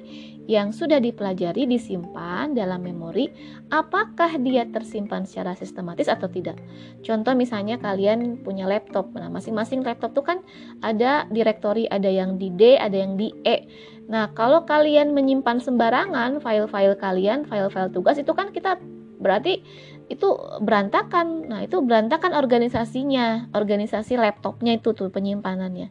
[0.46, 3.30] yang sudah dipelajari disimpan dalam memori,
[3.70, 6.56] apakah dia tersimpan secara sistematis atau tidak.
[7.02, 9.10] Contoh misalnya kalian punya laptop.
[9.18, 10.38] Nah, masing-masing laptop itu kan
[10.86, 13.66] ada direktori, ada yang di D, ada yang di E.
[14.06, 18.78] Nah, kalau kalian menyimpan sembarangan file-file kalian, file-file tugas itu kan kita
[19.18, 19.66] berarti
[20.06, 20.28] itu
[20.62, 21.50] berantakan.
[21.50, 25.90] Nah, itu berantakan organisasinya, organisasi laptopnya itu tuh penyimpanannya.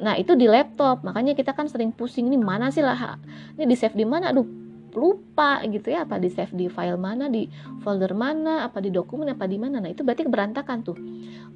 [0.00, 1.04] Nah, itu di laptop.
[1.04, 3.20] Makanya kita kan sering pusing ini mana sih lah.
[3.56, 4.32] Ini di save di mana?
[4.32, 4.48] Aduh,
[4.94, 7.46] lupa gitu ya apa di save di file mana di
[7.82, 10.96] folder mana apa di dokumen apa di mana nah itu berarti berantakan tuh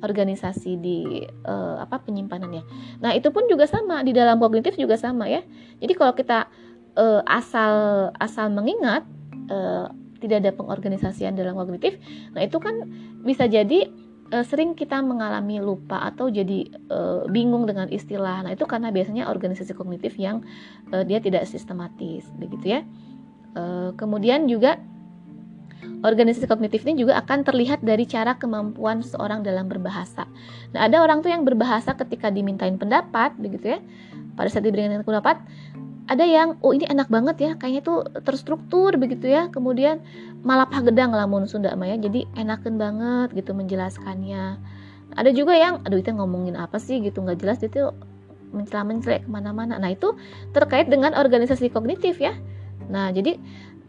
[0.03, 0.99] organisasi di
[1.47, 2.63] uh, apa penyimpanannya
[3.03, 5.43] nah itu pun juga sama di dalam kognitif juga sama ya
[5.83, 6.47] jadi kalau kita
[6.95, 7.75] uh, asal
[8.19, 9.03] asal mengingat
[9.51, 9.91] uh,
[10.23, 11.99] tidak ada pengorganisasian dalam kognitif
[12.33, 12.87] nah itu kan
[13.27, 13.91] bisa jadi
[14.31, 16.99] e, sering kita mengalami lupa atau jadi e,
[17.29, 20.45] bingung dengan istilah nah itu karena biasanya organisasi kognitif yang
[20.93, 22.81] e, dia tidak sistematis begitu ya
[23.57, 24.81] e, kemudian juga
[26.05, 30.29] Organisasi kognitif ini juga akan terlihat dari cara kemampuan seseorang dalam berbahasa.
[30.77, 33.81] Nah, ada orang tuh yang berbahasa ketika dimintain pendapat, begitu ya.
[34.37, 35.41] Pada saat diberikan pendapat,
[36.05, 40.05] ada yang oh ini enak banget ya kayaknya tuh terstruktur begitu ya kemudian
[40.45, 44.61] malah gedang lamun Sunda Maya jadi enakan banget gitu menjelaskannya.
[45.17, 47.01] Ada juga yang aduh itu ngomongin apa sih?
[47.01, 47.25] gitu.
[47.25, 47.91] Nggak jelas itu
[48.53, 49.81] mencela mencela ke mana-mana.
[49.81, 50.15] Nah itu
[50.53, 52.37] terkait dengan organisasi kognitif ya.
[52.93, 53.41] Nah jadi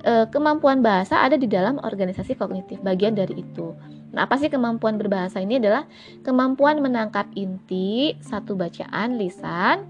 [0.01, 3.75] e, kemampuan bahasa ada di dalam organisasi kognitif bagian dari itu.
[4.15, 5.59] Nah apa sih kemampuan berbahasa ini?
[5.59, 5.85] Adalah
[6.23, 9.85] kemampuan menangkap inti satu bacaan lisan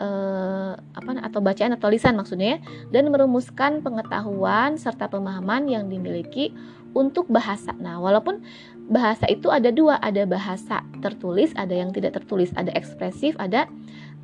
[0.00, 2.58] uh, apa atau bacaan atau lisan maksudnya ya,
[2.90, 6.50] dan merumuskan pengetahuan serta pemahaman yang dimiliki
[6.96, 7.70] untuk bahasa.
[7.78, 8.42] Nah, walaupun
[8.90, 13.70] bahasa itu ada dua, ada bahasa tertulis, ada yang tidak tertulis, ada ekspresif, ada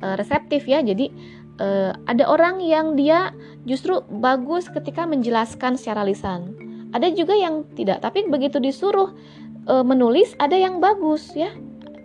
[0.03, 0.83] uh, reseptif ya.
[0.83, 1.07] Jadi
[1.63, 3.31] uh, ada orang yang dia
[3.63, 6.57] justru bagus ketika menjelaskan secara lisan.
[6.91, 9.11] Ada juga yang tidak, tapi begitu disuruh
[9.67, 11.51] uh, menulis ada yang bagus ya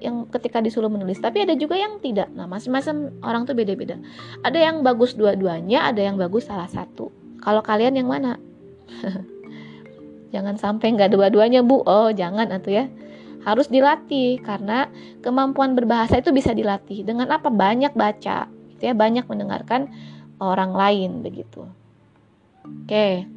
[0.03, 2.28] yang ketika disuruh menulis tapi ada juga yang tidak.
[2.34, 3.96] Nah masing-masing orang tuh beda-beda.
[4.42, 7.14] Ada yang bagus dua-duanya ada yang bagus salah satu.
[7.38, 8.36] Kalau kalian yang mana?
[10.34, 11.84] Jangan sampai nggak dua-duanya bu.
[11.84, 12.88] Oh jangan atau ya.
[13.44, 14.88] Harus dilatih karena
[15.20, 17.05] kemampuan berbahasa itu bisa dilatih.
[17.05, 17.53] Dengan apa?
[17.53, 18.94] Banyak baca gitu ya.
[18.96, 19.92] Banyak mendengarkan
[20.40, 21.68] orang lain begitu.
[22.64, 23.28] Oke.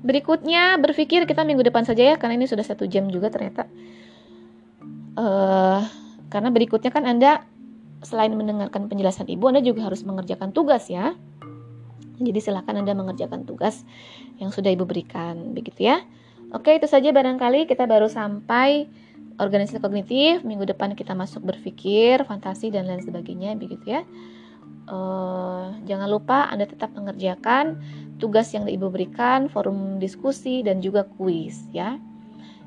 [0.00, 3.68] Berikutnya berpikir kita minggu depan saja ya karena ini sudah satu jam juga ternyata
[5.20, 5.84] uh,
[6.32, 7.44] karena berikutnya kan Anda
[8.00, 11.12] selain mendengarkan penjelasan Ibu, Anda juga harus mengerjakan tugas ya.
[12.20, 13.84] Jadi silakan Anda mengerjakan tugas
[14.40, 16.00] yang sudah Ibu berikan, begitu ya.
[16.56, 18.88] Oke, itu saja barangkali kita baru sampai
[19.40, 24.04] organisasi kognitif minggu depan kita masuk berpikir fantasi dan lain sebagainya begitu ya
[24.92, 27.80] uh, jangan lupa anda tetap mengerjakan
[28.20, 31.96] tugas yang ibu berikan forum diskusi dan juga kuis ya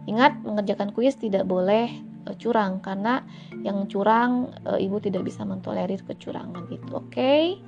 [0.10, 1.94] ingat mengerjakan kuis tidak boleh
[2.24, 2.80] Eh, curang.
[2.80, 3.24] Karena
[3.62, 7.12] yang curang eh, ibu tidak bisa mentolerir kecurangan itu oke?
[7.12, 7.60] Okay?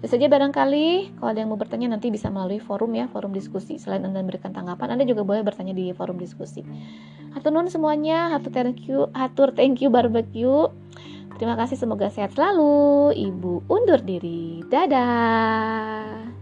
[0.00, 1.20] saja barangkali.
[1.20, 3.76] Kalau ada yang mau bertanya nanti bisa melalui forum ya forum diskusi.
[3.76, 6.64] Selain anda memberikan tanggapan anda juga boleh bertanya di forum diskusi.
[7.36, 8.32] Hatur nun semuanya.
[8.32, 10.72] Hatur thank you hatur thank you barbecue.
[11.36, 13.12] Terima kasih semoga sehat selalu.
[13.12, 14.64] Ibu undur diri.
[14.68, 16.40] Dadah.